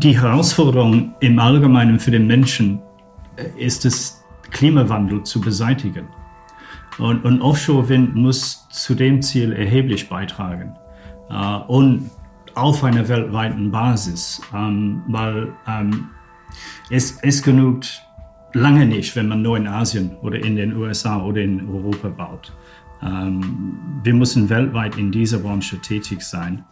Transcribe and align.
die 0.00 0.20
Herausforderung 0.20 1.14
im 1.20 1.38
Allgemeinen 1.38 1.98
für 1.98 2.10
den 2.10 2.26
Menschen 2.26 2.80
äh, 3.36 3.64
ist 3.64 3.84
es, 3.84 4.24
Klimawandel 4.50 5.24
zu 5.24 5.40
beseitigen. 5.40 6.08
Und, 6.98 7.24
und 7.24 7.42
Offshore-Wind 7.42 8.14
muss 8.14 8.66
zu 8.70 8.94
dem 8.94 9.20
Ziel 9.20 9.52
erheblich 9.52 10.08
beitragen. 10.08 10.74
Äh, 11.30 11.56
und 11.66 12.10
auf 12.54 12.82
einer 12.82 13.08
weltweiten 13.08 13.70
Basis, 13.70 14.40
ähm, 14.54 15.02
weil 15.08 15.52
ähm, 15.66 16.08
es, 16.90 17.18
es 17.22 17.42
genügt 17.42 18.02
lange 18.52 18.86
nicht, 18.86 19.14
wenn 19.16 19.28
man 19.28 19.42
nur 19.42 19.56
in 19.56 19.66
Asien 19.66 20.16
oder 20.22 20.42
in 20.42 20.56
den 20.56 20.74
USA 20.76 21.22
oder 21.22 21.42
in 21.42 21.68
Europa 21.68 22.08
baut. 22.08 22.52
Ähm, 23.02 23.78
wir 24.02 24.14
müssen 24.14 24.48
weltweit 24.48 24.96
in 24.96 25.12
dieser 25.12 25.38
Branche 25.38 25.78
tätig 25.78 26.22
sein. 26.22 26.64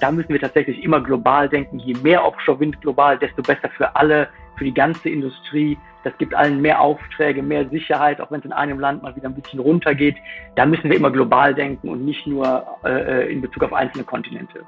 Da 0.00 0.10
müssen 0.10 0.30
wir 0.30 0.40
tatsächlich 0.40 0.82
immer 0.82 1.00
global 1.00 1.48
denken. 1.48 1.78
Je 1.78 1.94
mehr 2.02 2.24
Offshore-Wind 2.24 2.80
global, 2.80 3.18
desto 3.18 3.42
besser 3.42 3.68
für 3.76 3.94
alle, 3.94 4.28
für 4.56 4.64
die 4.64 4.74
ganze 4.74 5.10
Industrie. 5.10 5.78
Das 6.04 6.16
gibt 6.16 6.34
allen 6.34 6.60
mehr 6.62 6.80
Aufträge, 6.80 7.42
mehr 7.42 7.68
Sicherheit, 7.68 8.20
auch 8.20 8.30
wenn 8.30 8.40
es 8.40 8.46
in 8.46 8.52
einem 8.52 8.80
Land 8.80 9.02
mal 9.02 9.14
wieder 9.14 9.28
ein 9.28 9.34
bisschen 9.34 9.60
runtergeht. 9.60 10.16
Da 10.54 10.64
müssen 10.64 10.88
wir 10.88 10.96
immer 10.96 11.10
global 11.10 11.54
denken 11.54 11.90
und 11.90 12.04
nicht 12.04 12.26
nur 12.26 12.66
äh, 12.84 13.24
äh 13.24 13.32
in 13.32 13.42
Bezug 13.42 13.62
auf 13.62 13.74
einzelne 13.74 14.04
Kontinente. 14.04 14.64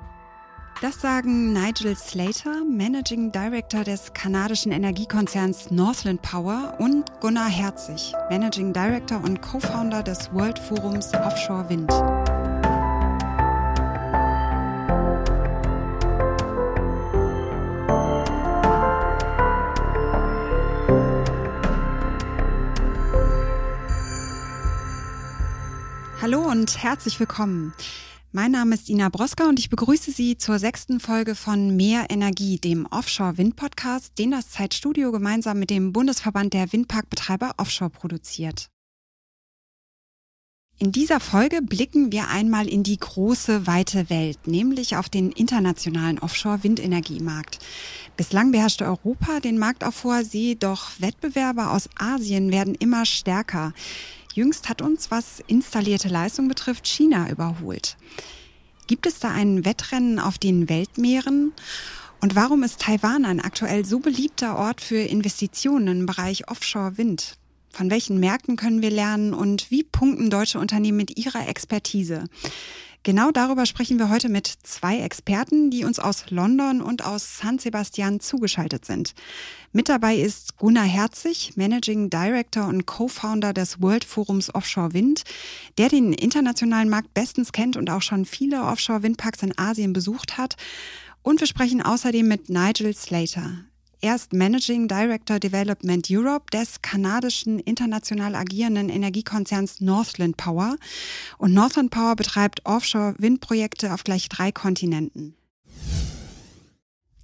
Das 0.82 1.00
sagen 1.00 1.52
Nigel 1.52 1.94
Slater, 1.94 2.64
Managing 2.64 3.30
Director 3.30 3.84
des 3.84 4.12
kanadischen 4.14 4.72
Energiekonzerns 4.72 5.70
Northland 5.70 6.20
Power 6.22 6.74
und 6.80 7.05
Gunnar 7.20 7.48
Herzig, 7.48 8.12
Managing 8.30 8.72
Director 8.72 9.22
und 9.22 9.41
Co-Founder 9.41 10.02
des 10.02 10.34
World 10.34 10.58
Forums 10.58 11.14
Offshore 11.14 11.69
Wind. 11.69 11.92
Hallo 26.33 26.50
und 26.50 26.83
herzlich 26.83 27.20
willkommen. 27.20 27.75
Mein 28.30 28.52
Name 28.52 28.75
ist 28.75 28.88
Ina 28.88 29.11
Broska 29.11 29.50
und 29.50 29.58
ich 29.58 29.69
begrüße 29.69 30.12
Sie 30.12 30.39
zur 30.39 30.58
sechsten 30.58 30.98
Folge 30.98 31.34
von 31.34 31.77
Mehr 31.77 32.06
Energie, 32.08 32.58
dem 32.58 32.86
Offshore-Wind-Podcast, 32.86 34.19
den 34.19 34.30
das 34.30 34.48
Zeitstudio 34.48 35.12
gemeinsam 35.12 35.58
mit 35.58 35.69
dem 35.69 35.92
Bundesverband 35.92 36.55
der 36.55 36.72
Windparkbetreiber 36.72 37.52
Offshore 37.58 37.91
produziert. 37.91 38.70
In 40.78 40.91
dieser 40.91 41.20
Folge 41.20 41.61
blicken 41.61 42.12
wir 42.12 42.28
einmal 42.28 42.67
in 42.67 42.83
die 42.83 42.98
große, 42.98 43.67
weite 43.67 44.08
Welt, 44.08 44.46
nämlich 44.46 44.96
auf 44.96 45.11
den 45.11 45.33
internationalen 45.33 46.19
Offshore-Windenergiemarkt. 46.19 47.58
Bislang 48.17 48.52
beherrschte 48.52 48.86
Europa 48.86 49.41
den 49.41 49.58
Markt 49.58 49.84
auf 49.84 50.02
hoher 50.02 50.24
See, 50.24 50.55
doch 50.55 50.92
Wettbewerber 50.98 51.72
aus 51.72 51.91
Asien 51.98 52.50
werden 52.52 52.74
immer 52.74 53.05
stärker. 53.05 53.74
Jüngst 54.34 54.69
hat 54.69 54.83
uns, 54.83 55.11
was 55.11 55.42
installierte 55.47 56.08
Leistung 56.08 56.48
betrifft, 56.48 56.86
China 56.86 57.30
überholt. 57.30 57.97
Gibt 58.86 59.06
es 59.06 59.19
da 59.19 59.30
ein 59.30 59.64
Wettrennen 59.64 60.19
auf 60.19 60.39
den 60.39 60.69
Weltmeeren? 60.69 61.52
Und 62.20 62.34
warum 62.34 62.62
ist 62.62 62.80
Taiwan 62.80 63.24
ein 63.24 63.41
aktuell 63.41 63.84
so 63.84 63.98
beliebter 63.98 64.56
Ort 64.56 64.80
für 64.80 64.98
Investitionen 64.98 66.00
im 66.00 66.06
Bereich 66.06 66.48
Offshore-Wind? 66.48 67.36
Von 67.70 67.91
welchen 67.91 68.20
Märkten 68.20 68.56
können 68.56 68.83
wir 68.83 68.91
lernen 68.91 69.33
und 69.34 69.70
wie 69.70 69.83
punkten 69.83 70.30
deutsche 70.30 70.58
Unternehmen 70.58 70.98
mit 70.98 71.19
ihrer 71.19 71.48
Expertise? 71.48 72.24
Genau 73.05 73.33
darüber 73.33 73.67
sprechen 73.67 73.98
wir 73.98 74.11
heute 74.11 74.28
mit 74.28 74.47
zwei 74.47 75.00
Experten, 75.00 75.70
die 75.70 75.85
uns 75.85 75.98
aus 75.98 76.30
London 76.30 76.80
und 76.80 77.05
aus 77.05 77.39
San 77.39 77.58
Sebastian 77.58 78.20
zugeschaltet 78.20 78.85
sind. 78.85 79.14
Mit 79.73 79.89
dabei 79.89 80.14
ist 80.14 80.57
Gunnar 80.57 80.85
Herzig, 80.85 81.57
Managing 81.57 82.11
Director 82.11 82.68
und 82.68 82.86
Co-Founder 82.86 83.52
des 83.52 83.83
World 83.83 84.05
Forums 84.05 84.55
Offshore 84.55 84.92
Wind, 84.92 85.24
der 85.79 85.89
den 85.89 86.13
internationalen 86.13 86.89
Markt 86.89 87.13
bestens 87.13 87.51
kennt 87.51 87.77
und 87.77 87.90
auch 87.90 88.02
schon 88.02 88.24
viele 88.24 88.63
Offshore-Windparks 88.63 89.42
in 89.42 89.58
Asien 89.58 89.92
besucht 89.92 90.39
hat. 90.39 90.55
Und 91.23 91.40
wir 91.40 91.48
sprechen 91.48 91.83
außerdem 91.83 92.29
mit 92.29 92.51
Nigel 92.51 92.95
Slater. 92.95 93.64
Er 94.05 94.17
ist 94.17 94.33
Managing 94.33 94.89
Director 94.89 95.39
Development 95.39 96.08
Europe 96.11 96.46
des 96.52 96.83
kanadischen 96.83 97.61
international 97.61 98.35
agierenden 98.35 98.89
Energiekonzerns 98.89 99.80
Northland 99.80 100.36
Power. 100.36 100.74
Und 101.39 101.55
Northland 101.55 101.92
Power 101.92 102.17
betreibt 102.17 102.67
Offshore-Windprojekte 102.67 103.95
auf 103.95 104.02
gleich 104.02 104.29
drei 104.29 104.51
Kontinenten. 104.51 105.36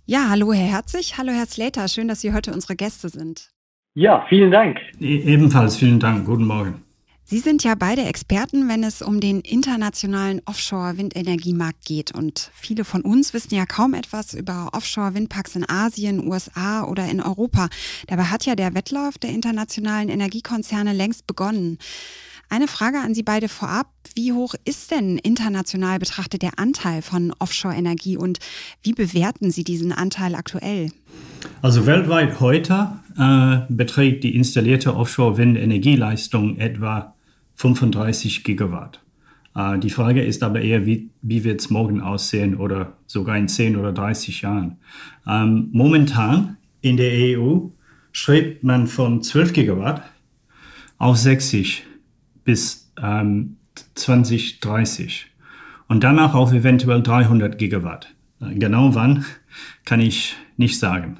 Ja, 0.06 0.28
hallo 0.30 0.52
Herr 0.52 0.68
Herzig, 0.68 1.18
hallo 1.18 1.32
Herr 1.32 1.46
Slater, 1.46 1.88
schön, 1.88 2.06
dass 2.06 2.20
Sie 2.20 2.32
heute 2.32 2.52
unsere 2.52 2.76
Gäste 2.76 3.08
sind. 3.08 3.50
Ja, 3.94 4.24
vielen 4.28 4.52
Dank. 4.52 4.78
E 5.00 5.16
ebenfalls 5.16 5.76
vielen 5.76 5.98
Dank, 5.98 6.26
guten 6.26 6.46
Morgen. 6.46 6.84
Sie 7.30 7.40
sind 7.40 7.62
ja 7.62 7.74
beide 7.74 8.06
Experten, 8.06 8.70
wenn 8.70 8.82
es 8.82 9.02
um 9.02 9.20
den 9.20 9.40
internationalen 9.40 10.40
Offshore-Windenergiemarkt 10.46 11.84
geht. 11.84 12.14
Und 12.14 12.50
viele 12.54 12.84
von 12.84 13.02
uns 13.02 13.34
wissen 13.34 13.54
ja 13.54 13.66
kaum 13.66 13.92
etwas 13.92 14.32
über 14.32 14.70
Offshore-Windparks 14.72 15.54
in 15.54 15.68
Asien, 15.68 16.26
USA 16.26 16.84
oder 16.84 17.06
in 17.06 17.20
Europa. 17.20 17.68
Dabei 18.06 18.22
hat 18.22 18.46
ja 18.46 18.54
der 18.54 18.72
Wettlauf 18.72 19.18
der 19.18 19.28
internationalen 19.28 20.08
Energiekonzerne 20.08 20.94
längst 20.94 21.26
begonnen. 21.26 21.76
Eine 22.48 22.66
Frage 22.66 22.96
an 23.00 23.12
Sie 23.12 23.24
beide 23.24 23.50
vorab. 23.50 23.88
Wie 24.14 24.32
hoch 24.32 24.54
ist 24.64 24.90
denn 24.90 25.18
international 25.18 25.98
betrachtet 25.98 26.40
der 26.40 26.58
Anteil 26.58 27.02
von 27.02 27.34
Offshore-Energie 27.38 28.16
und 28.16 28.38
wie 28.82 28.94
bewerten 28.94 29.50
Sie 29.50 29.64
diesen 29.64 29.92
Anteil 29.92 30.34
aktuell? 30.34 30.92
Also 31.60 31.84
weltweit 31.84 32.40
heute 32.40 33.00
äh, 33.18 33.58
beträgt 33.68 34.24
die 34.24 34.34
installierte 34.34 34.96
Offshore-Windenergieleistung 34.96 36.56
etwa 36.56 37.14
35 37.58 38.44
Gigawatt. 38.44 39.00
Äh, 39.54 39.78
die 39.78 39.90
Frage 39.90 40.22
ist 40.22 40.42
aber 40.42 40.60
eher, 40.60 40.86
wie, 40.86 41.10
wie 41.22 41.44
wird 41.44 41.60
es 41.60 41.70
morgen 41.70 42.00
aussehen 42.00 42.56
oder 42.56 42.94
sogar 43.06 43.36
in 43.36 43.48
10 43.48 43.76
oder 43.76 43.92
30 43.92 44.42
Jahren. 44.42 44.78
Ähm, 45.26 45.68
momentan 45.72 46.56
in 46.80 46.96
der 46.96 47.38
EU 47.38 47.68
strebt 48.12 48.64
man 48.64 48.86
von 48.86 49.22
12 49.22 49.52
Gigawatt 49.52 50.02
auf 50.98 51.16
60 51.16 51.84
bis 52.44 52.92
ähm, 53.00 53.56
2030 53.94 55.26
und 55.88 56.04
danach 56.04 56.34
auf 56.34 56.52
eventuell 56.52 57.02
300 57.02 57.58
Gigawatt. 57.58 58.14
Äh, 58.40 58.54
genau 58.54 58.94
wann 58.94 59.24
kann 59.84 60.00
ich 60.00 60.36
nicht 60.56 60.78
sagen. 60.78 61.18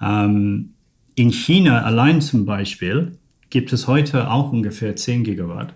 Ähm, 0.00 0.74
in 1.14 1.30
China 1.30 1.82
allein 1.82 2.20
zum 2.20 2.44
Beispiel 2.44 3.18
gibt 3.50 3.72
es 3.72 3.86
heute 3.86 4.30
auch 4.30 4.52
ungefähr 4.52 4.96
10 4.96 5.24
Gigawatt. 5.24 5.74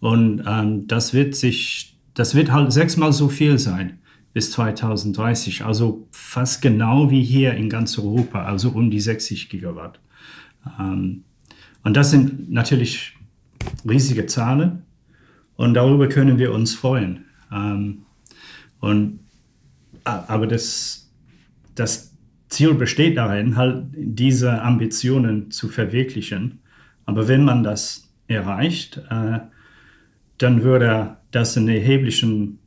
Und 0.00 0.44
ähm, 0.46 0.86
das 0.86 1.14
wird 1.14 1.34
sich, 1.34 1.96
das 2.14 2.34
wird 2.34 2.52
halt 2.52 2.72
sechsmal 2.72 3.12
so 3.12 3.28
viel 3.28 3.58
sein 3.58 3.98
bis 4.34 4.52
2030. 4.52 5.64
Also 5.64 6.06
fast 6.12 6.60
genau 6.60 7.10
wie 7.10 7.24
hier 7.24 7.54
in 7.54 7.70
ganz 7.70 7.98
Europa, 7.98 8.44
also 8.44 8.70
um 8.70 8.90
die 8.90 9.00
60 9.00 9.48
Gigawatt. 9.48 9.98
Ähm, 10.78 11.24
und 11.82 11.96
das 11.96 12.10
sind 12.10 12.50
natürlich 12.50 13.14
riesige 13.88 14.26
Zahlen 14.26 14.82
und 15.56 15.74
darüber 15.74 16.08
können 16.08 16.38
wir 16.38 16.52
uns 16.52 16.74
freuen. 16.74 17.24
Ähm, 17.50 18.02
und, 18.80 19.20
aber 20.04 20.46
das, 20.46 21.10
das 21.74 22.12
Ziel 22.48 22.74
besteht 22.74 23.16
darin, 23.16 23.56
halt 23.56 23.86
diese 23.94 24.62
Ambitionen 24.62 25.50
zu 25.50 25.68
verwirklichen. 25.68 26.60
Aber 27.06 27.28
wenn 27.28 27.44
man 27.44 27.62
das 27.62 28.12
erreicht, 28.28 29.00
äh, 29.10 29.38
dann 30.38 30.62
würde 30.62 31.16
das 31.30 31.56
einen 31.56 31.68
erheblichen 31.68 32.58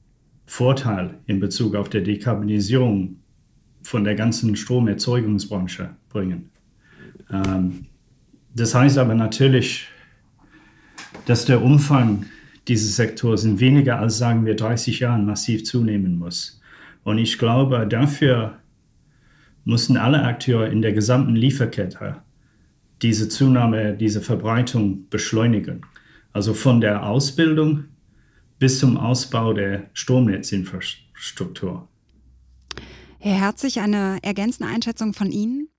Vorteil 0.45 1.19
in 1.27 1.39
Bezug 1.39 1.75
auf 1.75 1.89
die 1.89 2.01
Dekarbonisierung 2.01 3.17
von 3.83 4.03
der 4.03 4.15
ganzen 4.15 4.55
Stromerzeugungsbranche 4.55 5.91
bringen. 6.09 6.49
Ähm, 7.31 7.85
das 8.55 8.73
heißt 8.73 8.97
aber 8.97 9.13
natürlich, 9.13 9.87
dass 11.25 11.45
der 11.45 11.61
Umfang 11.61 12.25
dieses 12.67 12.95
Sektors 12.95 13.43
in 13.43 13.59
weniger 13.59 13.99
als, 13.99 14.17
sagen 14.17 14.45
wir, 14.45 14.55
30 14.55 14.99
Jahren 14.99 15.25
massiv 15.25 15.65
zunehmen 15.65 16.17
muss. 16.17 16.61
Und 17.03 17.17
ich 17.17 17.37
glaube, 17.37 17.87
dafür 17.87 18.59
mussten 19.65 19.97
alle 19.97 20.23
Akteure 20.23 20.67
in 20.67 20.81
der 20.81 20.93
gesamten 20.93 21.35
Lieferkette 21.35 22.17
diese 23.01 23.29
Zunahme, 23.29 23.93
diese 23.93 24.21
Verbreitung 24.21 25.09
beschleunigen. 25.09 25.85
Also 26.33 26.53
von 26.53 26.81
der 26.81 27.05
Ausbildung 27.07 27.85
bis 28.59 28.79
zum 28.79 28.97
Ausbau 28.97 29.53
der 29.53 29.89
Stromnetzinfrastruktur. 29.93 31.87
Herr 33.19 33.39
Herzig, 33.41 33.79
eine 33.81 34.17
ergänzende 34.21 34.71
Einschätzung 34.71 35.13
von 35.13 35.31
Ihnen? 35.31 35.69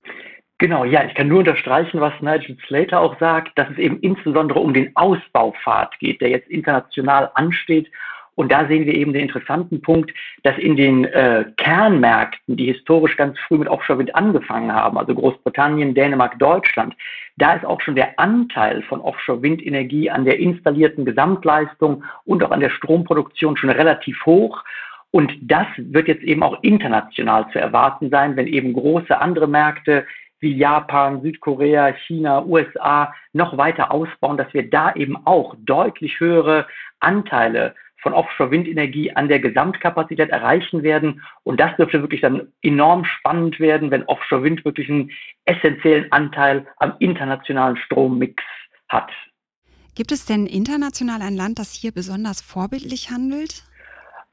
Genau, 0.57 0.85
ja, 0.85 1.03
ich 1.05 1.15
kann 1.15 1.27
nur 1.27 1.39
unterstreichen, 1.39 1.99
was 1.99 2.13
Nigel 2.21 2.55
Slater 2.67 2.99
auch 2.99 3.17
sagt, 3.19 3.57
dass 3.57 3.67
es 3.71 3.79
eben 3.79 3.99
insbesondere 4.01 4.59
um 4.59 4.75
den 4.75 4.95
Ausbaupfad 4.95 5.97
geht, 5.99 6.21
der 6.21 6.29
jetzt 6.29 6.47
international 6.49 7.31
ansteht 7.33 7.87
Und 8.41 8.51
da 8.51 8.65
sehen 8.65 8.87
wir 8.87 8.95
eben 8.95 9.13
den 9.13 9.21
interessanten 9.21 9.83
Punkt, 9.83 10.11
dass 10.41 10.57
in 10.57 10.75
den 10.75 11.05
äh, 11.05 11.45
Kernmärkten, 11.57 12.57
die 12.57 12.73
historisch 12.73 13.15
ganz 13.15 13.37
früh 13.41 13.59
mit 13.59 13.67
Offshore-Wind 13.67 14.15
angefangen 14.15 14.73
haben, 14.73 14.97
also 14.97 15.13
Großbritannien, 15.13 15.93
Dänemark, 15.93 16.39
Deutschland, 16.39 16.95
da 17.37 17.53
ist 17.53 17.63
auch 17.63 17.79
schon 17.81 17.93
der 17.93 18.19
Anteil 18.19 18.81
von 18.81 18.99
Offshore-Windenergie 18.99 20.09
an 20.09 20.25
der 20.25 20.39
installierten 20.39 21.05
Gesamtleistung 21.05 22.03
und 22.25 22.43
auch 22.43 22.49
an 22.49 22.61
der 22.61 22.71
Stromproduktion 22.71 23.57
schon 23.57 23.69
relativ 23.69 24.25
hoch. 24.25 24.63
Und 25.11 25.31
das 25.43 25.67
wird 25.77 26.07
jetzt 26.07 26.23
eben 26.23 26.41
auch 26.41 26.63
international 26.63 27.47
zu 27.53 27.59
erwarten 27.59 28.09
sein, 28.09 28.35
wenn 28.37 28.47
eben 28.47 28.73
große 28.73 29.21
andere 29.21 29.47
Märkte 29.47 30.07
wie 30.39 30.57
Japan, 30.57 31.21
Südkorea, 31.21 31.93
China, 32.07 32.43
USA 32.43 33.13
noch 33.33 33.55
weiter 33.55 33.91
ausbauen, 33.91 34.37
dass 34.37 34.51
wir 34.51 34.67
da 34.67 34.95
eben 34.95 35.15
auch 35.27 35.53
deutlich 35.59 36.19
höhere 36.19 36.65
Anteile 36.99 37.75
von 38.01 38.13
Offshore-Windenergie 38.13 39.11
an 39.13 39.27
der 39.27 39.39
Gesamtkapazität 39.39 40.29
erreichen 40.29 40.83
werden. 40.83 41.21
Und 41.43 41.59
das 41.59 41.75
dürfte 41.77 42.01
wirklich 42.01 42.21
dann 42.21 42.51
enorm 42.61 43.05
spannend 43.05 43.59
werden, 43.59 43.91
wenn 43.91 44.03
Offshore-Wind 44.03 44.65
wirklich 44.65 44.89
einen 44.89 45.11
essentiellen 45.45 46.11
Anteil 46.11 46.65
am 46.77 46.93
internationalen 46.99 47.77
Strommix 47.77 48.43
hat. 48.89 49.11
Gibt 49.95 50.11
es 50.11 50.25
denn 50.25 50.47
international 50.47 51.21
ein 51.21 51.35
Land, 51.35 51.59
das 51.59 51.73
hier 51.73 51.91
besonders 51.91 52.41
vorbildlich 52.41 53.11
handelt? 53.11 53.63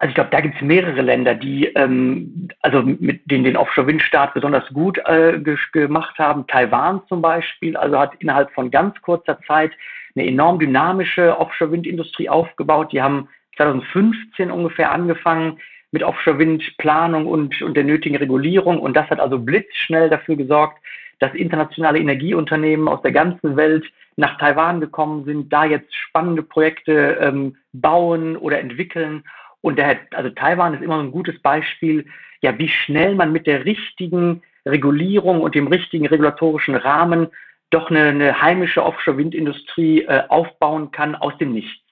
Also 0.00 0.10
ich 0.10 0.14
glaube, 0.14 0.30
da 0.30 0.40
gibt 0.40 0.54
es 0.54 0.62
mehrere 0.62 1.02
Länder, 1.02 1.34
die 1.34 1.66
ähm, 1.74 2.48
also 2.62 2.82
mit 2.82 3.28
denen 3.28 3.42
den 3.42 3.56
Offshore-Windstart 3.56 4.32
besonders 4.32 4.64
gut 4.72 4.98
äh, 5.06 5.40
gemacht 5.72 6.16
haben. 6.18 6.46
Taiwan 6.46 7.02
zum 7.08 7.20
Beispiel, 7.20 7.76
also 7.76 7.98
hat 7.98 8.14
innerhalb 8.20 8.52
von 8.52 8.70
ganz 8.70 8.94
kurzer 9.02 9.40
Zeit 9.48 9.72
eine 10.14 10.26
enorm 10.26 10.60
dynamische 10.60 11.36
Offshore-Windindustrie 11.38 12.28
aufgebaut. 12.28 12.92
Die 12.92 13.02
haben 13.02 13.28
2015 13.58 14.50
ungefähr 14.50 14.90
angefangen 14.90 15.58
mit 15.90 16.02
Offshore-Windplanung 16.02 17.26
und, 17.26 17.60
und 17.62 17.76
der 17.76 17.84
nötigen 17.84 18.16
Regulierung. 18.16 18.78
Und 18.78 18.94
das 18.94 19.08
hat 19.10 19.20
also 19.20 19.38
blitzschnell 19.38 20.08
dafür 20.08 20.36
gesorgt, 20.36 20.78
dass 21.18 21.34
internationale 21.34 21.98
Energieunternehmen 21.98 22.88
aus 22.88 23.02
der 23.02 23.12
ganzen 23.12 23.56
Welt 23.56 23.84
nach 24.16 24.38
Taiwan 24.38 24.80
gekommen 24.80 25.24
sind, 25.24 25.52
da 25.52 25.64
jetzt 25.64 25.94
spannende 25.94 26.42
Projekte 26.42 27.18
ähm, 27.20 27.56
bauen 27.72 28.36
oder 28.36 28.58
entwickeln. 28.58 29.24
Und 29.60 29.78
der, 29.78 29.98
also 30.12 30.30
Taiwan 30.30 30.74
ist 30.74 30.82
immer 30.82 31.00
ein 31.00 31.12
gutes 31.12 31.38
Beispiel, 31.40 32.06
ja, 32.40 32.56
wie 32.58 32.68
schnell 32.68 33.14
man 33.14 33.32
mit 33.32 33.46
der 33.46 33.64
richtigen 33.64 34.42
Regulierung 34.66 35.40
und 35.40 35.54
dem 35.54 35.66
richtigen 35.66 36.06
regulatorischen 36.06 36.74
Rahmen 36.74 37.28
doch 37.70 37.90
eine, 37.90 38.08
eine 38.08 38.40
heimische 38.40 38.84
Offshore-Windindustrie 38.84 40.02
äh, 40.02 40.22
aufbauen 40.28 40.90
kann 40.90 41.14
aus 41.14 41.36
dem 41.38 41.52
Nichts. 41.52 41.87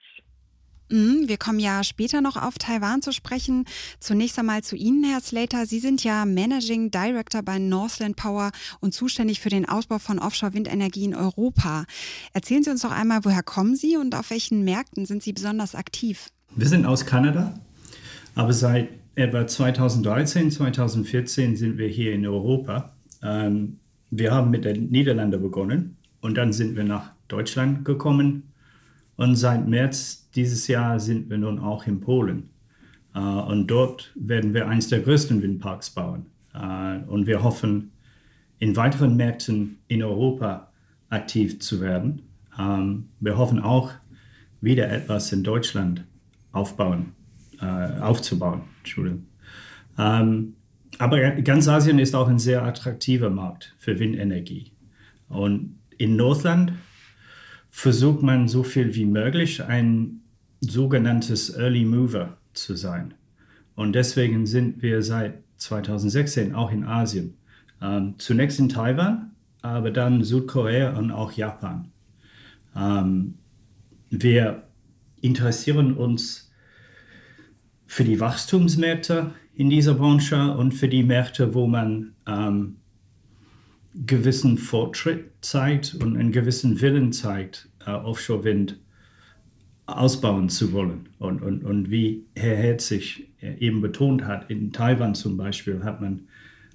Mhm, 0.88 1.24
wir 1.26 1.36
kommen 1.36 1.58
ja 1.58 1.82
später 1.82 2.20
noch 2.20 2.36
auf 2.36 2.58
Taiwan 2.58 3.02
zu 3.02 3.12
sprechen. 3.12 3.64
Zunächst 3.98 4.38
einmal 4.38 4.62
zu 4.62 4.76
Ihnen, 4.76 5.04
Herr 5.04 5.20
Slater. 5.20 5.66
Sie 5.66 5.80
sind 5.80 6.04
ja 6.04 6.24
Managing 6.24 6.90
Director 6.90 7.42
bei 7.42 7.58
Northland 7.58 8.16
Power 8.16 8.52
und 8.80 8.94
zuständig 8.94 9.40
für 9.40 9.48
den 9.48 9.68
Ausbau 9.68 9.98
von 9.98 10.18
Offshore-Windenergie 10.18 11.04
in 11.04 11.14
Europa. 11.14 11.86
Erzählen 12.32 12.62
Sie 12.62 12.70
uns 12.70 12.82
doch 12.82 12.92
einmal, 12.92 13.24
woher 13.24 13.42
kommen 13.42 13.74
Sie 13.74 13.96
und 13.96 14.14
auf 14.14 14.30
welchen 14.30 14.64
Märkten 14.64 15.06
sind 15.06 15.22
Sie 15.22 15.32
besonders 15.32 15.74
aktiv? 15.74 16.28
Wir 16.54 16.68
sind 16.68 16.86
aus 16.86 17.04
Kanada, 17.04 17.54
aber 18.34 18.52
seit 18.52 18.88
etwa 19.16 19.46
2013, 19.46 20.50
2014 20.52 21.56
sind 21.56 21.78
wir 21.78 21.88
hier 21.88 22.12
in 22.12 22.26
Europa. 22.26 22.92
Ähm, 23.22 23.78
wir 24.10 24.30
haben 24.30 24.50
mit 24.50 24.64
den 24.64 24.90
Niederlanden 24.90 25.42
begonnen 25.42 25.96
und 26.20 26.36
dann 26.36 26.52
sind 26.52 26.76
wir 26.76 26.84
nach 26.84 27.10
Deutschland 27.26 27.84
gekommen 27.84 28.52
und 29.16 29.36
seit 29.36 29.66
März 29.66 30.30
dieses 30.34 30.66
Jahr 30.68 31.00
sind 31.00 31.30
wir 31.30 31.38
nun 31.38 31.58
auch 31.58 31.86
in 31.86 32.00
Polen. 32.00 32.50
Äh, 33.14 33.18
und 33.18 33.66
dort 33.68 34.12
werden 34.14 34.54
wir 34.54 34.68
eines 34.68 34.88
der 34.88 35.00
größten 35.00 35.42
Windparks 35.42 35.90
bauen. 35.90 36.26
Äh, 36.54 36.98
und 37.06 37.26
wir 37.26 37.42
hoffen, 37.42 37.92
in 38.58 38.74
weiteren 38.76 39.16
Märkten 39.16 39.78
in 39.88 40.02
Europa 40.02 40.70
aktiv 41.10 41.60
zu 41.60 41.80
werden. 41.80 42.22
Ähm, 42.58 43.08
wir 43.20 43.36
hoffen 43.36 43.60
auch, 43.60 43.92
wieder 44.62 44.90
etwas 44.90 45.32
in 45.32 45.44
Deutschland 45.44 46.04
aufbauen, 46.52 47.12
äh, 47.60 48.00
aufzubauen. 48.00 48.62
Entschuldigung. 48.78 49.26
Ähm, 49.98 50.54
aber 50.98 51.30
ganz 51.42 51.68
Asien 51.68 51.98
ist 51.98 52.14
auch 52.14 52.28
ein 52.28 52.38
sehr 52.38 52.62
attraktiver 52.64 53.28
Markt 53.28 53.74
für 53.78 53.98
Windenergie. 53.98 54.72
Und 55.28 55.78
in 55.98 56.16
Northland 56.16 56.72
versucht 57.76 58.22
man 58.22 58.48
so 58.48 58.62
viel 58.62 58.94
wie 58.94 59.04
möglich 59.04 59.62
ein 59.62 60.22
sogenanntes 60.60 61.54
Early 61.54 61.84
Mover 61.84 62.38
zu 62.54 62.74
sein. 62.74 63.12
Und 63.74 63.92
deswegen 63.92 64.46
sind 64.46 64.80
wir 64.80 65.02
seit 65.02 65.42
2016 65.58 66.54
auch 66.54 66.72
in 66.72 66.84
Asien. 66.84 67.36
Ähm, 67.82 68.14
zunächst 68.16 68.58
in 68.60 68.70
Taiwan, 68.70 69.32
aber 69.60 69.90
dann 69.90 70.24
Südkorea 70.24 70.96
und 70.96 71.10
auch 71.10 71.32
Japan. 71.32 71.90
Ähm, 72.74 73.34
wir 74.08 74.62
interessieren 75.20 75.92
uns 75.92 76.50
für 77.84 78.04
die 78.04 78.20
Wachstumsmärkte 78.20 79.32
in 79.54 79.68
dieser 79.68 79.94
Branche 79.94 80.56
und 80.56 80.72
für 80.72 80.88
die 80.88 81.02
Märkte, 81.02 81.52
wo 81.52 81.66
man 81.66 82.14
ähm, 82.26 82.76
gewissen 84.04 84.58
Fortschritt 84.58 85.30
zeigt 85.40 85.94
und 85.94 86.16
einen 86.16 86.32
gewissen 86.32 86.80
Willen 86.80 87.12
zeigt, 87.12 87.68
äh, 87.86 87.90
Offshore-Wind 87.90 88.78
ausbauen 89.86 90.48
zu 90.48 90.72
wollen. 90.72 91.08
Und, 91.18 91.42
und, 91.42 91.64
und 91.64 91.90
wie 91.90 92.26
Herr 92.34 92.56
Herzig 92.56 93.28
eben 93.40 93.80
betont 93.80 94.24
hat, 94.24 94.50
in 94.50 94.72
Taiwan 94.72 95.14
zum 95.14 95.36
Beispiel 95.36 95.84
hat 95.84 96.00
man, 96.00 96.22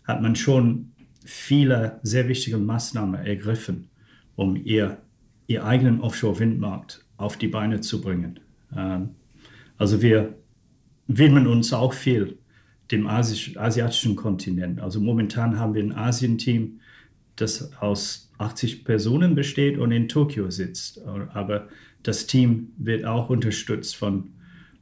hat 0.05 0.21
man 0.21 0.35
schon 0.35 0.91
viele 1.23 1.99
sehr 2.03 2.27
wichtige 2.27 2.57
Maßnahmen 2.57 3.25
ergriffen, 3.25 3.89
um 4.35 4.55
ihr, 4.55 4.97
ihr 5.47 5.65
eigenen 5.65 6.01
Offshore-Windmarkt 6.01 7.05
auf 7.17 7.37
die 7.37 7.47
Beine 7.47 7.81
zu 7.81 8.01
bringen. 8.01 8.39
Ähm, 8.75 9.09
also 9.77 10.01
wir 10.01 10.35
widmen 11.07 11.47
uns 11.47 11.73
auch 11.73 11.93
viel 11.93 12.37
dem 12.91 13.07
asiatischen 13.07 14.15
Kontinent. 14.15 14.81
Also 14.81 14.99
momentan 14.99 15.57
haben 15.57 15.73
wir 15.73 15.83
ein 15.83 15.95
Asien-Team, 15.95 16.79
das 17.35 17.71
aus 17.79 18.31
80 18.37 18.85
Personen 18.85 19.35
besteht 19.35 19.77
und 19.77 19.91
in 19.91 20.07
Tokio 20.07 20.49
sitzt. 20.49 21.01
Aber 21.05 21.67
das 22.03 22.27
Team 22.27 22.73
wird 22.77 23.05
auch 23.05 23.29
unterstützt 23.29 23.95
von 23.95 24.31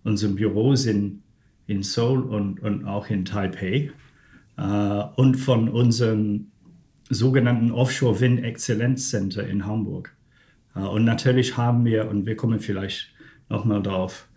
unseren 0.04 0.36
Büros 0.36 0.86
in, 0.86 1.22
in 1.68 1.84
Seoul 1.84 2.22
und, 2.22 2.62
und 2.62 2.86
auch 2.86 3.10
in 3.10 3.26
Taipei 3.26 3.92
äh, 4.58 5.04
und 5.16 5.36
von 5.36 5.70
unserem 5.70 6.52
sogenannten 7.10 7.72
Offshore 7.72 8.20
Wind 8.22 8.44
Exzellenz 8.44 9.10
Center 9.10 9.48
in 9.48 9.66
Hamburg. 9.66 10.16
Äh, 10.76 10.80
und 10.80 11.06
natürlich 11.06 11.58
haben 11.58 11.86
wir, 11.86 12.10
und 12.10 12.26
wir 12.26 12.36
kommen 12.36 12.60
vielleicht 12.60 13.10
nochmal 13.50 13.82
darauf, 13.82 14.30